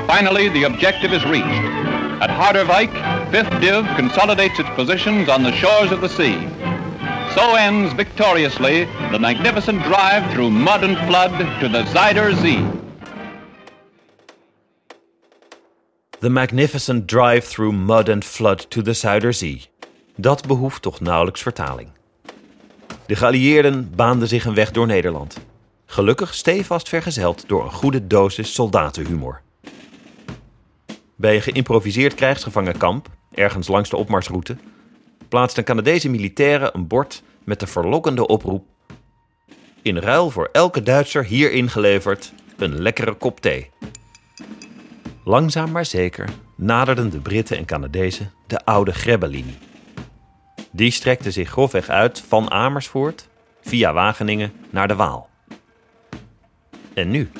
Finally, 0.08 0.50
the 0.50 0.64
objective 0.64 1.14
is 1.14 1.24
reached. 1.26 1.99
At 2.20 2.30
Harderwijk, 2.30 2.92
5th 3.32 3.62
Div 3.62 3.96
consolidates 3.96 4.60
its 4.60 4.70
positions 4.76 5.30
on 5.30 5.44
the 5.44 5.52
shores 5.52 5.92
of 5.92 6.00
the 6.00 6.10
sea. 6.10 6.48
So 7.36 7.56
ends 7.56 7.94
victoriously 7.94 8.88
the 9.12 9.20
magnificent 9.20 9.84
drive 9.84 10.32
through 10.32 10.50
mud 10.50 10.84
and 10.84 10.98
flood 10.98 11.32
to 11.60 11.70
the 11.70 11.84
Zuyder 11.94 12.34
Zee. 12.36 12.66
The 16.20 16.30
magnificent 16.30 17.06
drive 17.08 17.46
through 17.46 17.72
mud 17.72 18.10
and 18.10 18.26
flood 18.26 18.70
to 18.70 18.82
the 18.82 18.94
Zuiderzee. 18.94 19.62
Dat 20.16 20.48
behoeft 20.48 20.82
toch 20.82 21.00
nauwelijks 21.00 21.42
vertaling. 21.42 21.90
De 23.06 23.16
geallieerden 23.16 23.96
baanden 23.96 24.28
zich 24.28 24.46
een 24.46 24.54
weg 24.54 24.72
door 24.72 24.88
Nederland. 24.88 25.38
Gelukkig 25.86 26.34
stevast 26.34 26.90
vergezeld 26.90 27.44
door 27.48 27.64
een 27.64 27.72
goede 27.72 28.08
dosis 28.08 28.54
soldatenhumor. 28.54 29.42
Bij 31.20 31.36
een 31.36 31.42
geïmproviseerd 31.42 32.14
krijgsgevangenkamp, 32.14 33.10
ergens 33.32 33.68
langs 33.68 33.90
de 33.90 33.98
opmarsroute, 33.98 34.58
plaatsten 35.30 35.64
Canadese 35.64 36.10
militairen 36.10 36.76
een 36.76 36.88
bord 36.88 37.24
met 37.44 37.60
de 37.60 37.68
verlokkende 37.68 38.28
oproep: 38.28 38.66
In 39.82 39.98
ruil 39.98 40.30
voor 40.30 40.50
elke 40.52 40.84
Duitser 40.84 41.26
hier 41.26 41.52
ingeleverd 41.52 42.34
een 42.58 42.82
lekkere 42.82 43.14
kop 43.14 43.40
thee. 43.40 43.70
Langzaam 45.24 45.72
maar 45.72 45.86
zeker 45.86 46.30
naderden 46.56 47.10
de 47.10 47.20
Britten 47.20 47.58
en 47.58 47.66
Canadezen 47.66 48.32
de 48.48 48.66
oude 48.66 48.92
Grebbelinie. 48.94 49.58
Die 50.72 50.92
strekte 50.92 51.32
zich 51.32 51.50
grofweg 51.50 51.90
uit 51.90 52.22
van 52.22 52.52
Amersfoort 52.52 53.28
via 53.62 53.94
Wageningen 53.94 54.54
naar 54.70 54.88
de 54.88 54.96
Waal. 54.96 55.30
En 56.94 57.10
nu? 57.10 57.32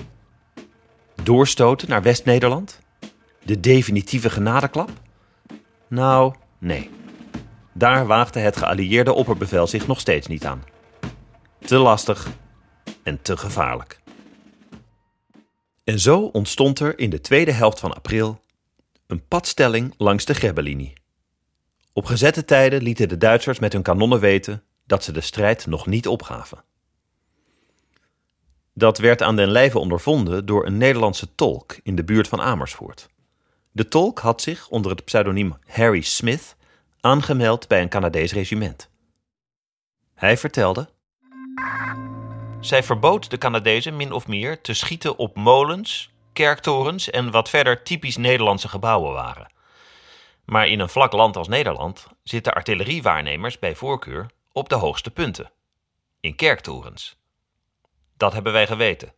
Doorstoten 1.24 1.90
naar 1.90 2.02
West-Nederland? 2.02 2.80
De 3.50 3.60
definitieve 3.60 4.30
genadeklap? 4.30 4.90
Nou, 5.88 6.34
nee. 6.58 6.90
Daar 7.74 8.08
waagde 8.08 8.40
het 8.40 8.58
geallieerde 8.58 9.14
opperbevel 9.14 9.68
zich 9.68 9.88
nog 9.88 10.00
steeds 10.00 10.28
niet 10.28 10.46
aan. 10.46 10.64
Te 11.60 11.78
lastig 11.78 12.28
en 13.04 13.22
te 13.22 13.38
gevaarlijk. 13.38 14.00
En 15.84 16.00
zo 16.00 16.20
ontstond 16.20 16.80
er 16.80 17.00
in 17.00 17.10
de 17.10 17.22
tweede 17.22 17.52
helft 17.52 17.80
van 17.80 17.94
april 17.94 18.42
een 19.08 19.28
padstelling 19.28 19.94
langs 19.98 20.26
de 20.26 20.34
Grebbelinie. 20.34 20.94
Op 21.94 22.06
gezette 22.06 22.46
tijden 22.46 22.82
lieten 22.82 23.10
de 23.10 23.18
Duitsers 23.18 23.60
met 23.60 23.74
hun 23.74 23.82
kanonnen 23.82 24.20
weten 24.20 24.64
dat 24.86 25.04
ze 25.04 25.12
de 25.12 25.22
strijd 25.22 25.66
nog 25.66 25.86
niet 25.86 26.08
opgaven. 26.08 26.64
Dat 28.74 28.98
werd 28.98 29.22
aan 29.22 29.36
den 29.36 29.50
lijve 29.50 29.80
ondervonden 29.80 30.46
door 30.46 30.66
een 30.66 30.78
Nederlandse 30.78 31.36
tolk 31.36 31.78
in 31.84 31.96
de 31.96 32.04
buurt 32.04 32.28
van 32.28 32.42
Amersfoort. 32.42 33.10
De 33.72 33.88
tolk 33.88 34.20
had 34.20 34.42
zich 34.42 34.70
onder 34.70 34.92
het 34.92 35.06
pseudoniem 35.06 35.58
Harry 35.68 36.02
Smith 36.02 36.56
aangemeld 37.02 37.68
bij 37.68 37.82
een 37.82 37.90
Canadees 37.90 38.34
regiment. 38.34 38.90
Hij 40.14 40.38
vertelde: 40.38 40.90
Zij 42.60 42.84
verbood 42.84 43.30
de 43.30 43.38
Canadezen 43.38 43.96
min 43.96 44.12
of 44.12 44.28
meer 44.28 44.62
te 44.62 44.74
schieten 44.74 45.18
op 45.18 45.36
molens, 45.36 46.10
kerktorens 46.34 47.10
en 47.10 47.32
wat 47.32 47.50
verder 47.50 47.84
typisch 47.84 48.18
Nederlandse 48.18 48.68
gebouwen 48.68 49.14
waren. 49.14 49.52
Maar 50.46 50.68
in 50.68 50.80
een 50.80 50.90
vlak 50.90 51.12
land 51.12 51.38
als 51.38 51.48
Nederland 51.48 52.08
zitten 52.24 52.54
artilleriewaarnemers 52.54 53.60
bij 53.60 53.76
voorkeur 53.76 54.26
op 54.52 54.70
de 54.70 54.76
hoogste 54.76 55.12
punten, 55.12 55.52
in 56.20 56.36
kerktorens. 56.36 57.18
Dat 58.18 58.34
hebben 58.34 58.52
wij 58.52 58.68
geweten. 58.68 59.14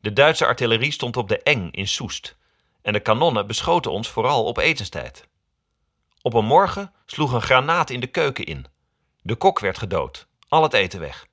De 0.00 0.12
Duitse 0.12 0.46
artillerie 0.46 0.92
stond 0.92 1.16
op 1.16 1.28
de 1.28 1.42
Eng 1.42 1.68
in 1.70 1.88
Soest 1.88 2.36
en 2.82 2.92
de 2.92 3.00
kanonnen 3.00 3.46
beschoten 3.46 3.90
ons 3.90 4.08
vooral 4.08 4.44
op 4.44 4.58
etenstijd. 4.58 5.28
Op 6.22 6.34
een 6.34 6.44
morgen 6.44 6.92
sloeg 7.06 7.32
een 7.32 7.42
granaat 7.42 7.90
in 7.90 8.00
de 8.00 8.06
keuken 8.06 8.44
in. 8.44 8.66
De 9.22 9.34
kok 9.34 9.58
werd 9.58 9.78
gedood, 9.78 10.26
al 10.48 10.62
het 10.62 10.72
eten 10.72 11.00
weg. 11.00 11.26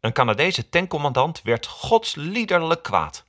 Een 0.00 0.12
Canadese 0.12 0.68
tankcommandant 0.68 1.42
werd 1.42 1.66
godsliederlijk 1.66 2.82
kwaad. 2.82 3.24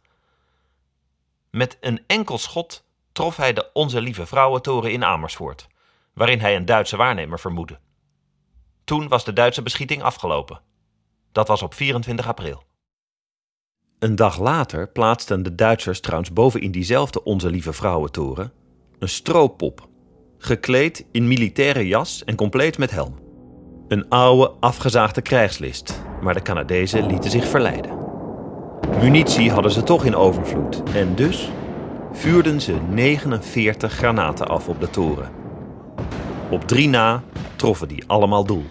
Met 1.49 1.77
een 1.81 2.03
enkel 2.07 2.37
schot 2.37 2.83
trof 3.11 3.35
hij 3.35 3.53
de 3.53 3.69
Onze 3.73 4.01
Lieve 4.01 4.25
Vrouwentoren 4.25 4.91
in 4.91 5.03
Amersfoort, 5.03 5.67
waarin 6.13 6.39
hij 6.39 6.55
een 6.55 6.65
Duitse 6.65 6.97
waarnemer 6.97 7.39
vermoedde. 7.39 7.79
Toen 8.83 9.07
was 9.07 9.23
de 9.23 9.33
Duitse 9.33 9.61
beschieting 9.61 10.03
afgelopen. 10.03 10.61
Dat 11.31 11.47
was 11.47 11.61
op 11.61 11.73
24 11.73 12.27
april. 12.27 12.63
Een 13.99 14.15
dag 14.15 14.39
later 14.39 14.88
plaatsten 14.88 15.43
de 15.43 15.55
Duitsers 15.55 15.99
trouwens 15.99 16.34
boven 16.34 16.62
in 16.62 16.71
diezelfde 16.71 17.23
Onze 17.23 17.49
Lieve 17.49 17.73
Vrouwentoren 17.73 18.51
een 18.99 19.10
stroopop, 19.10 19.88
gekleed 20.38 21.05
in 21.12 21.27
militaire 21.27 21.88
jas 21.88 22.23
en 22.23 22.36
compleet 22.36 22.77
met 22.77 22.91
helm. 22.91 23.15
Een 23.88 24.10
oude, 24.10 24.51
afgezaagde 24.60 25.21
krijgslist, 25.21 26.01
maar 26.21 26.34
de 26.34 26.41
Canadezen 26.41 27.05
lieten 27.05 27.31
zich 27.31 27.47
verleiden. 27.47 27.97
Munitie 29.01 29.51
hadden 29.51 29.71
ze 29.71 29.84
toch 29.84 30.05
in 30.05 30.15
overvloed 30.15 30.84
en 30.93 31.15
dus 31.15 31.49
vuurden 32.12 32.62
ze 32.62 32.73
49 32.89 33.93
granaten 33.93 34.47
af 34.47 34.67
op 34.67 34.79
de 34.79 34.89
toren. 34.89 35.31
Op 36.49 36.67
drie 36.67 36.89
na 36.89 37.23
troffen 37.55 37.88
die 37.88 38.03
allemaal 38.08 38.45
doel. 38.45 38.65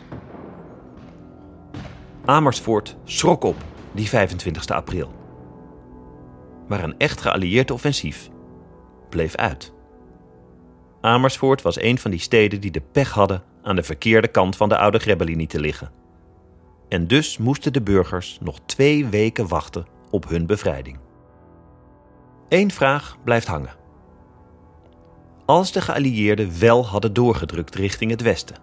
Amersfoort 2.25 2.97
schrok 3.05 3.45
op 3.45 3.57
die 3.95 4.09
25 4.09 4.67
april. 4.69 5.13
Maar 6.69 6.85
een 6.85 6.99
echt 6.99 7.21
geallieerd 7.21 7.71
offensief 7.71 8.31
bleef 9.09 9.35
uit. 9.35 9.73
Amersfoort 11.01 11.63
was 11.63 11.81
een 11.81 11.99
van 11.99 12.11
die 12.11 12.21
steden 12.21 12.61
die 12.61 12.71
de 12.71 12.83
pech 12.93 13.11
hadden 13.11 13.43
aan 13.63 13.77
de 13.77 13.83
verkeerde 13.83 14.29
kant 14.29 14.57
van 14.57 14.69
de 14.69 14.79
oude 14.79 14.99
Grebbelinie 14.99 15.47
te 15.47 15.61
liggen. 15.61 15.93
En 16.89 17.07
dus 17.07 17.39
moesten 17.39 17.73
de 17.73 17.83
burgers 17.83 18.39
nog 18.41 18.59
twee 18.67 19.07
weken 19.07 19.49
wachten 19.49 19.87
op 20.11 20.29
hun 20.29 20.47
bevrijding. 20.47 20.99
Eén 22.49 22.71
vraag 22.71 23.17
blijft 23.25 23.47
hangen. 23.47 23.77
Als 25.47 25.73
de 25.73 25.81
geallieerden 25.81 26.61
wel 26.61 26.87
hadden 26.87 27.13
doorgedrukt 27.13 27.75
richting 27.75 28.11
het 28.11 28.21
westen, 28.21 28.57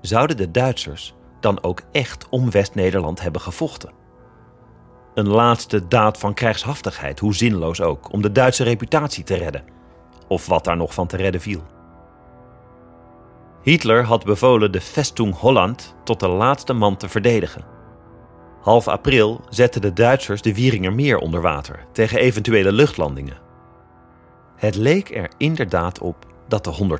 zouden 0.00 0.36
de 0.36 0.50
Duitsers 0.50 1.14
dan 1.40 1.62
ook 1.62 1.82
echt 1.92 2.28
om 2.28 2.50
West-Nederland 2.50 3.22
hebben 3.22 3.40
gevochten? 3.40 4.05
Een 5.16 5.28
laatste 5.28 5.88
daad 5.88 6.18
van 6.18 6.34
krijgshaftigheid, 6.34 7.18
hoe 7.18 7.34
zinloos 7.34 7.80
ook, 7.80 8.12
om 8.12 8.22
de 8.22 8.32
Duitse 8.32 8.64
reputatie 8.64 9.24
te 9.24 9.34
redden, 9.34 9.64
of 10.28 10.46
wat 10.46 10.64
daar 10.64 10.76
nog 10.76 10.94
van 10.94 11.06
te 11.06 11.16
redden 11.16 11.40
viel. 11.40 11.62
Hitler 13.62 14.04
had 14.04 14.24
bevolen 14.24 14.72
de 14.72 14.80
Festung 14.80 15.38
Holland 15.38 15.94
tot 16.04 16.20
de 16.20 16.28
laatste 16.28 16.72
man 16.72 16.96
te 16.96 17.08
verdedigen. 17.08 17.64
Half 18.60 18.88
april 18.88 19.40
zetten 19.48 19.80
de 19.80 19.92
Duitsers 19.92 20.42
de 20.42 20.54
Wieringermeer 20.54 21.18
onder 21.18 21.40
water 21.40 21.86
tegen 21.92 22.18
eventuele 22.18 22.72
luchtlandingen. 22.72 23.38
Het 24.56 24.74
leek 24.74 25.10
er 25.16 25.30
inderdaad 25.36 26.00
op 26.00 26.16
dat 26.48 26.64
de 26.64 26.98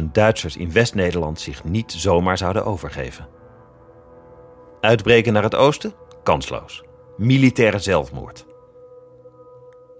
120.000 0.00 0.04
Duitsers 0.12 0.56
in 0.56 0.72
West-Nederland 0.72 1.40
zich 1.40 1.64
niet 1.64 1.92
zomaar 1.92 2.38
zouden 2.38 2.64
overgeven. 2.64 3.28
Uitbreken 4.80 5.32
naar 5.32 5.42
het 5.42 5.54
oosten? 5.54 5.92
Kansloos. 6.22 6.85
Militaire 7.16 7.78
zelfmoord. 7.78 8.46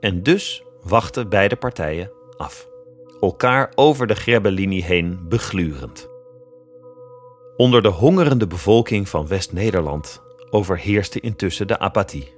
En 0.01 0.23
dus 0.23 0.65
wachten 0.83 1.29
beide 1.29 1.57
partijen 1.57 2.13
af. 2.37 2.69
Elkaar 3.21 3.73
over 3.75 4.07
de 4.07 4.15
Grebbelinie 4.15 4.85
heen 4.85 5.21
beglurend. 5.29 6.09
Onder 7.57 7.83
de 7.83 7.89
hongerende 7.89 8.47
bevolking 8.47 9.09
van 9.09 9.27
West-Nederland 9.27 10.23
overheerste 10.51 11.21
intussen 11.21 11.67
de 11.67 11.79
apathie. 11.79 12.35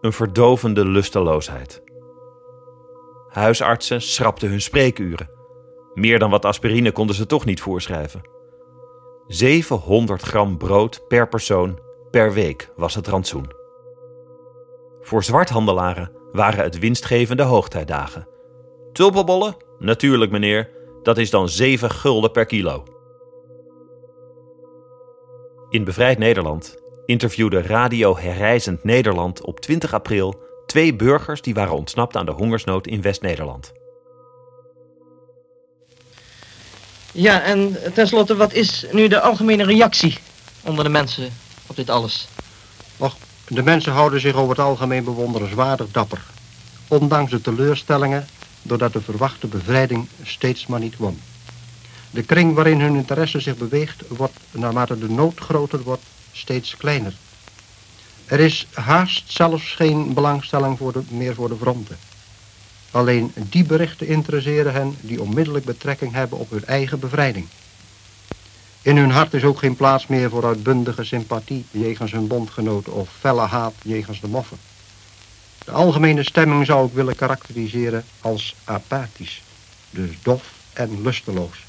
Een 0.00 0.12
verdovende 0.12 0.84
lusteloosheid. 0.84 1.82
Huisartsen 3.28 4.02
schrapten 4.02 4.48
hun 4.48 4.60
spreekuren. 4.60 5.30
Meer 5.94 6.18
dan 6.18 6.30
wat 6.30 6.44
aspirine 6.44 6.92
konden 6.92 7.16
ze 7.16 7.26
toch 7.26 7.44
niet 7.44 7.60
voorschrijven. 7.60 8.20
700 9.26 10.22
gram 10.22 10.58
brood 10.58 11.04
per 11.08 11.28
persoon 11.28 11.78
per 12.10 12.32
week 12.32 12.72
was 12.76 12.94
het 12.94 13.06
rantsoen. 13.06 13.55
Voor 15.06 15.24
zwarthandelaren 15.24 16.10
waren 16.32 16.64
het 16.64 16.78
winstgevende 16.78 17.42
hoogtijdagen. 17.42 18.28
Tulpenbollen? 18.92 19.56
Natuurlijk, 19.78 20.30
meneer. 20.30 20.70
Dat 21.02 21.18
is 21.18 21.30
dan 21.30 21.48
7 21.48 21.90
gulden 21.90 22.30
per 22.30 22.46
kilo. 22.46 22.84
In 25.68 25.84
bevrijd 25.84 26.18
Nederland 26.18 26.76
interviewde 27.04 27.62
Radio 27.62 28.16
Herrijzend 28.16 28.84
Nederland 28.84 29.44
op 29.44 29.60
20 29.60 29.94
april 29.94 30.40
twee 30.66 30.96
burgers 30.96 31.42
die 31.42 31.54
waren 31.54 31.76
ontsnapt 31.76 32.16
aan 32.16 32.26
de 32.26 32.32
hongersnood 32.32 32.86
in 32.86 33.02
West-Nederland. 33.02 33.72
Ja, 37.12 37.42
en 37.42 37.76
tenslotte, 37.94 38.36
wat 38.36 38.52
is 38.52 38.86
nu 38.92 39.08
de 39.08 39.20
algemene 39.20 39.64
reactie 39.64 40.18
onder 40.64 40.84
de 40.84 40.90
mensen 40.90 41.32
op 41.66 41.76
dit 41.76 41.90
alles? 41.90 42.28
Och, 42.96 43.16
de 43.48 43.62
mensen 43.62 43.92
houden 43.92 44.20
zich 44.20 44.34
over 44.34 44.50
het 44.50 44.58
algemeen 44.58 45.04
bewonderenswaardig 45.04 45.90
dapper. 45.90 46.22
Ondanks 46.88 47.30
de 47.30 47.40
teleurstellingen, 47.40 48.26
doordat 48.62 48.92
de 48.92 49.00
verwachte 49.00 49.46
bevrijding 49.46 50.08
steeds 50.22 50.66
maar 50.66 50.80
niet 50.80 50.96
won. 50.96 51.20
De 52.10 52.22
kring 52.22 52.54
waarin 52.54 52.80
hun 52.80 52.94
interesse 52.94 53.40
zich 53.40 53.56
beweegt, 53.56 54.02
wordt 54.08 54.38
naarmate 54.50 54.98
de 54.98 55.08
nood 55.08 55.38
groter 55.38 55.82
wordt, 55.82 56.02
steeds 56.32 56.76
kleiner. 56.76 57.14
Er 58.24 58.40
is 58.40 58.66
haast 58.72 59.32
zelfs 59.32 59.74
geen 59.74 60.14
belangstelling 60.14 60.78
voor 60.78 61.04
meer 61.08 61.34
voor 61.34 61.48
de 61.48 61.56
fronten. 61.56 61.96
Alleen 62.90 63.32
die 63.34 63.64
berichten 63.64 64.06
interesseren 64.06 64.72
hen 64.72 64.96
die 65.00 65.22
onmiddellijk 65.22 65.64
betrekking 65.64 66.12
hebben 66.12 66.38
op 66.38 66.50
hun 66.50 66.64
eigen 66.64 66.98
bevrijding. 66.98 67.46
In 68.86 68.96
hun 68.96 69.10
hart 69.10 69.34
is 69.34 69.44
ook 69.44 69.58
geen 69.58 69.76
plaats 69.76 70.06
meer 70.06 70.30
voor 70.30 70.46
uitbundige 70.46 71.04
sympathie 71.04 71.66
jegens 71.70 72.12
hun 72.12 72.26
bondgenoten 72.26 72.92
of 72.92 73.08
felle 73.18 73.40
haat 73.40 73.74
jegens 73.82 74.20
de 74.20 74.28
moffen. 74.28 74.56
De 75.64 75.70
algemene 75.70 76.22
stemming 76.22 76.66
zou 76.66 76.86
ik 76.86 76.92
willen 76.92 77.16
karakteriseren 77.16 78.04
als 78.20 78.56
apathisch, 78.64 79.42
dus 79.90 80.22
dof 80.22 80.52
en 80.72 81.02
lusteloos. 81.02 81.64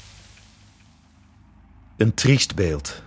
Een 1.96 2.14
triest 2.14 2.54
beeld. 2.54 3.02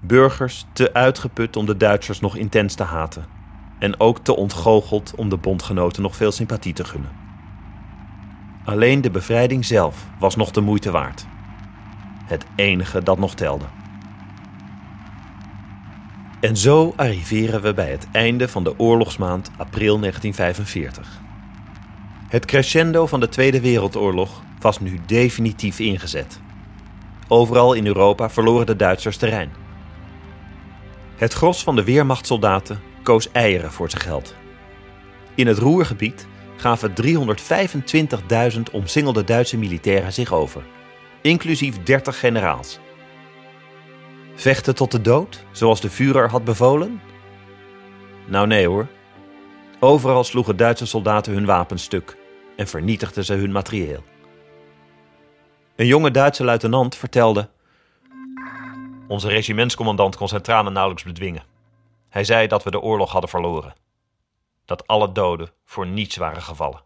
Burgers 0.00 0.66
te 0.72 0.92
uitgeput 0.92 1.56
om 1.56 1.66
de 1.66 1.76
Duitsers 1.76 2.20
nog 2.20 2.36
intens 2.36 2.74
te 2.74 2.84
haten. 2.84 3.26
En 3.78 4.00
ook 4.00 4.18
te 4.18 4.36
ontgoocheld 4.36 5.14
om 5.16 5.28
de 5.28 5.36
bondgenoten 5.36 6.02
nog 6.02 6.16
veel 6.16 6.32
sympathie 6.32 6.72
te 6.72 6.84
gunnen. 6.84 7.12
Alleen 8.64 9.00
de 9.00 9.10
bevrijding 9.10 9.64
zelf 9.64 10.06
was 10.18 10.36
nog 10.36 10.50
de 10.50 10.60
moeite 10.60 10.90
waard. 10.90 11.26
Het 12.30 12.44
enige 12.54 13.02
dat 13.02 13.18
nog 13.18 13.34
telde. 13.34 13.64
En 16.40 16.56
zo 16.56 16.92
arriveren 16.96 17.62
we 17.62 17.74
bij 17.74 17.90
het 17.90 18.06
einde 18.12 18.48
van 18.48 18.64
de 18.64 18.78
oorlogsmaand 18.78 19.50
april 19.56 19.98
1945. 19.98 21.20
Het 22.28 22.44
crescendo 22.44 23.06
van 23.06 23.20
de 23.20 23.28
Tweede 23.28 23.60
Wereldoorlog 23.60 24.42
was 24.60 24.80
nu 24.80 24.98
definitief 25.06 25.78
ingezet. 25.78 26.40
Overal 27.28 27.72
in 27.72 27.86
Europa 27.86 28.30
verloren 28.30 28.66
de 28.66 28.76
Duitsers 28.76 29.16
terrein. 29.16 29.50
Het 31.16 31.32
gros 31.32 31.62
van 31.62 31.76
de 31.76 31.84
weermachtssoldaten 31.84 32.80
koos 33.02 33.32
eieren 33.32 33.72
voor 33.72 33.90
zijn 33.90 34.02
geld. 34.02 34.34
In 35.34 35.46
het 35.46 35.58
Roergebied 35.58 36.26
gaven 36.56 36.92
325.000 37.02 38.60
omsingelde 38.72 39.24
Duitse 39.24 39.58
militairen 39.58 40.12
zich 40.12 40.32
over, 40.32 40.62
inclusief 41.20 41.82
30 41.82 42.18
generaals. 42.18 42.78
Vechten 44.34 44.74
tot 44.74 44.90
de 44.90 45.00
dood, 45.00 45.44
zoals 45.52 45.80
de 45.80 45.90
Führer 45.90 46.30
had 46.30 46.44
bevolen? 46.44 47.00
Nou 48.26 48.46
nee 48.46 48.66
hoor. 48.66 48.88
Overal 49.80 50.24
sloegen 50.24 50.56
Duitse 50.56 50.86
soldaten 50.86 51.32
hun 51.32 51.44
wapens 51.44 51.82
stuk 51.82 52.16
en 52.56 52.66
vernietigden 52.66 53.24
ze 53.24 53.34
hun 53.34 53.52
materieel. 53.52 54.04
Een 55.76 55.86
jonge 55.86 56.10
Duitse 56.10 56.44
luitenant 56.44 56.96
vertelde: 56.96 57.50
Onze 59.08 59.28
regimentscommandant 59.28 60.16
kon 60.16 60.28
zijn 60.28 60.42
tranen 60.42 60.72
nauwelijks 60.72 61.04
bedwingen. 61.04 61.42
Hij 62.08 62.24
zei 62.24 62.46
dat 62.46 62.64
we 62.64 62.70
de 62.70 62.80
oorlog 62.80 63.10
hadden 63.12 63.30
verloren. 63.30 63.74
Dat 64.64 64.86
alle 64.86 65.12
doden 65.12 65.50
voor 65.64 65.86
niets 65.86 66.16
waren 66.16 66.42
gevallen. 66.42 66.82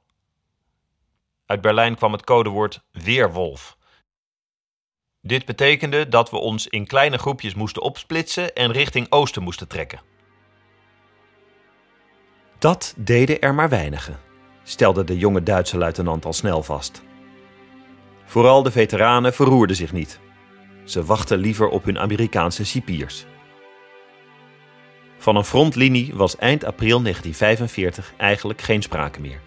Uit 1.47 1.61
Berlijn 1.61 1.97
kwam 1.97 2.13
het 2.13 2.25
codewoord 2.25 2.85
Weerwolf. 2.91 3.77
Dit 5.27 5.45
betekende 5.45 6.09
dat 6.09 6.31
we 6.31 6.37
ons 6.37 6.67
in 6.67 6.87
kleine 6.87 7.19
groepjes 7.19 7.55
moesten 7.55 7.83
opsplitsen 7.83 8.55
en 8.55 8.73
richting 8.73 9.07
oosten 9.11 9.43
moesten 9.43 9.69
trekken. 9.69 10.01
Dat 12.59 12.95
deden 12.97 13.41
er 13.41 13.55
maar 13.55 13.69
weinigen, 13.69 14.21
stelde 14.63 15.05
de 15.05 15.19
jonge 15.19 15.43
Duitse 15.43 15.79
luitenant 15.79 16.25
al 16.25 16.33
snel 16.33 16.63
vast. 16.63 17.03
Vooral 18.25 18.63
de 18.63 18.71
veteranen 18.71 19.35
verroerden 19.35 19.77
zich 19.77 19.93
niet. 19.93 20.21
Ze 20.85 21.05
wachten 21.05 21.39
liever 21.39 21.69
op 21.69 21.85
hun 21.85 21.99
Amerikaanse 21.99 22.65
cipiers. 22.65 23.25
Van 25.19 25.37
een 25.37 25.45
frontlinie 25.45 26.15
was 26.15 26.37
eind 26.37 26.65
april 26.65 27.03
1945 27.03 28.15
eigenlijk 28.17 28.61
geen 28.61 28.83
sprake 28.83 29.21
meer. 29.21 29.41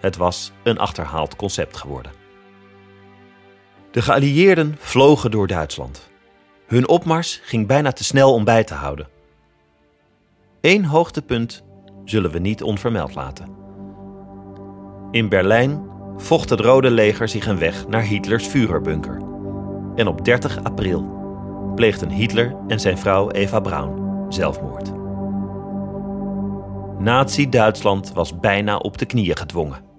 Het 0.00 0.16
was 0.16 0.52
een 0.62 0.78
achterhaald 0.78 1.36
concept 1.36 1.76
geworden. 1.76 2.19
De 3.90 4.02
geallieerden 4.02 4.76
vlogen 4.78 5.30
door 5.30 5.46
Duitsland. 5.46 6.08
Hun 6.66 6.88
opmars 6.88 7.40
ging 7.42 7.66
bijna 7.66 7.92
te 7.92 8.04
snel 8.04 8.32
om 8.32 8.44
bij 8.44 8.64
te 8.64 8.74
houden. 8.74 9.08
Eén 10.60 10.84
hoogtepunt 10.84 11.64
zullen 12.04 12.30
we 12.30 12.38
niet 12.38 12.62
onvermeld 12.62 13.14
laten. 13.14 13.48
In 15.10 15.28
Berlijn 15.28 15.88
vocht 16.16 16.50
het 16.50 16.60
Rode 16.60 16.90
Leger 16.90 17.28
zich 17.28 17.46
een 17.46 17.58
weg 17.58 17.88
naar 17.88 18.02
Hitlers 18.02 18.46
Führerbunker. 18.46 19.22
En 19.94 20.06
op 20.06 20.24
30 20.24 20.62
april 20.62 21.18
pleegden 21.74 22.10
Hitler 22.10 22.56
en 22.68 22.80
zijn 22.80 22.98
vrouw 22.98 23.30
Eva 23.30 23.60
Braun 23.60 24.26
zelfmoord. 24.28 24.92
Nazi-Duitsland 26.98 28.12
was 28.12 28.40
bijna 28.40 28.76
op 28.76 28.98
de 28.98 29.06
knieën 29.06 29.36
gedwongen. 29.36 29.89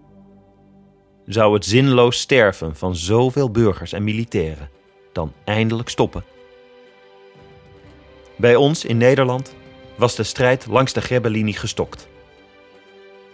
Zou 1.25 1.53
het 1.53 1.65
zinloos 1.65 2.19
sterven 2.19 2.75
van 2.75 2.95
zoveel 2.95 3.51
burgers 3.51 3.93
en 3.93 4.03
militairen 4.03 4.69
dan 5.11 5.33
eindelijk 5.43 5.89
stoppen? 5.89 6.23
Bij 8.35 8.55
ons 8.55 8.85
in 8.85 8.97
Nederland 8.97 9.55
was 9.95 10.15
de 10.15 10.23
strijd 10.23 10.65
langs 10.65 10.93
de 10.93 11.01
Grebbelinie 11.01 11.55
gestokt. 11.57 12.07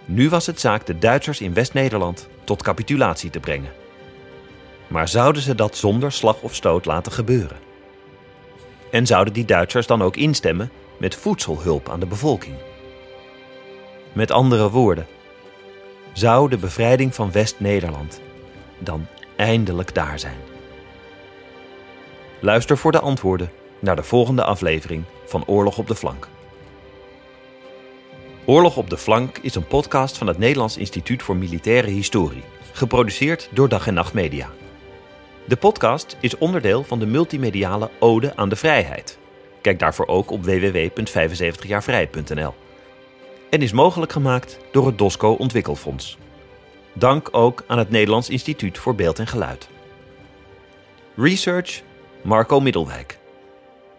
Nu 0.06 0.30
was 0.30 0.46
het 0.46 0.60
zaak 0.60 0.86
de 0.86 0.98
Duitsers 0.98 1.42
in 1.42 1.54
West-Nederland 1.54 2.30
tot 2.44 2.64
capitulatie 2.64 3.30
te 3.30 3.40
brengen. 3.40 3.72
Maar 4.88 5.08
zouden 5.08 5.42
ze 5.42 5.56
dat 5.56 5.78
zonder 5.78 6.12
slag 6.12 6.42
of 6.42 6.56
stoot 6.56 6.86
laten 6.86 7.12
gebeuren? 7.12 7.58
En 8.92 9.06
zouden 9.06 9.34
die 9.34 9.46
Duitsers 9.46 9.88
dan 9.88 10.02
ook 10.02 10.16
instemmen 10.16 10.72
met 11.00 11.16
voedselhulp 11.16 11.90
aan 11.90 12.00
de 12.00 12.06
bevolking? 12.06 12.56
Met 14.14 14.32
andere 14.32 14.70
woorden, 14.70 15.08
zou 16.18 16.50
de 16.50 16.58
bevrijding 16.58 17.16
van 17.16 17.32
West-Nederland 17.32 18.22
dan 18.80 19.06
eindelijk 19.36 19.96
daar 19.96 20.20
zijn? 20.20 20.38
Luister 22.40 22.78
voor 22.78 22.92
de 22.92 23.00
antwoorden 23.00 23.52
naar 23.80 23.96
de 23.96 24.04
volgende 24.04 24.44
aflevering 24.44 25.04
van 25.26 25.46
Oorlog 25.46 25.78
op 25.78 25.88
de 25.88 25.96
Flank. 25.96 26.28
Oorlog 28.46 28.78
op 28.78 28.90
de 28.90 28.98
Flank 28.98 29.38
is 29.38 29.56
een 29.56 29.68
podcast 29.68 30.18
van 30.18 30.28
het 30.28 30.38
Nederlands 30.38 30.78
Instituut 30.78 31.24
voor 31.24 31.36
Militaire 31.36 31.90
Historie, 31.90 32.44
geproduceerd 32.72 33.50
door 33.52 33.70
Dag 33.70 33.88
en 33.88 33.94
Nacht 33.94 34.14
Media. 34.14 34.50
De 35.46 35.56
podcast 35.56 36.18
is 36.20 36.38
onderdeel 36.38 36.84
van 36.84 37.00
de 37.00 37.06
multimediale 37.06 37.90
Ode 38.00 38.36
aan 38.36 38.50
de 38.50 38.56
Vrijheid. 38.56 39.18
Kijk 39.62 39.80
daarvoor 39.80 40.08
ook 40.08 40.32
op 40.32 40.46
www.75jaarvrij.nl. 40.46 42.54
En 43.50 43.62
is 43.62 43.72
mogelijk 43.72 44.12
gemaakt 44.12 44.60
door 44.72 44.86
het 44.86 44.98
DOSCO 44.98 45.32
Ontwikkelfonds. 45.32 46.18
Dank 46.94 47.30
ook 47.32 47.64
aan 47.68 47.78
het 47.78 47.90
Nederlands 47.90 48.30
Instituut 48.30 48.78
voor 48.78 48.96
Beeld 48.96 49.20
en 49.20 49.28
Geluid. 49.28 49.70
Research 51.16 51.82
Marco 52.22 52.60
Middelwijk. 52.60 53.20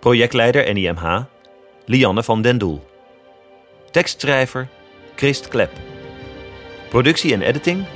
Projectleider 0.00 0.72
NIMH 0.72 1.24
Lianne 1.84 2.22
van 2.22 2.42
den 2.42 2.58
Doel. 2.58 2.86
Tekstschrijver 3.90 4.68
Christ 5.14 5.48
Klep. 5.48 5.70
Productie 6.88 7.32
en 7.32 7.42
editing 7.42 7.86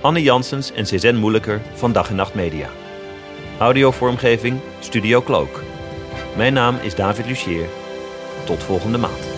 Anne 0.00 0.22
Janssens 0.22 0.72
en 0.72 0.86
Cezanne 0.86 1.20
Moeilijker 1.20 1.60
van 1.74 1.92
Dag 1.92 2.08
en 2.08 2.16
Nacht 2.16 2.34
Media. 2.34 2.68
Audiovormgeving 3.58 4.60
Studio 4.80 5.22
Cloak. 5.22 5.62
Mijn 6.36 6.52
naam 6.52 6.76
is 6.82 6.94
David 6.94 7.26
Lucier. 7.26 7.66
Tot 8.44 8.62
volgende 8.62 8.98
maand. 8.98 9.37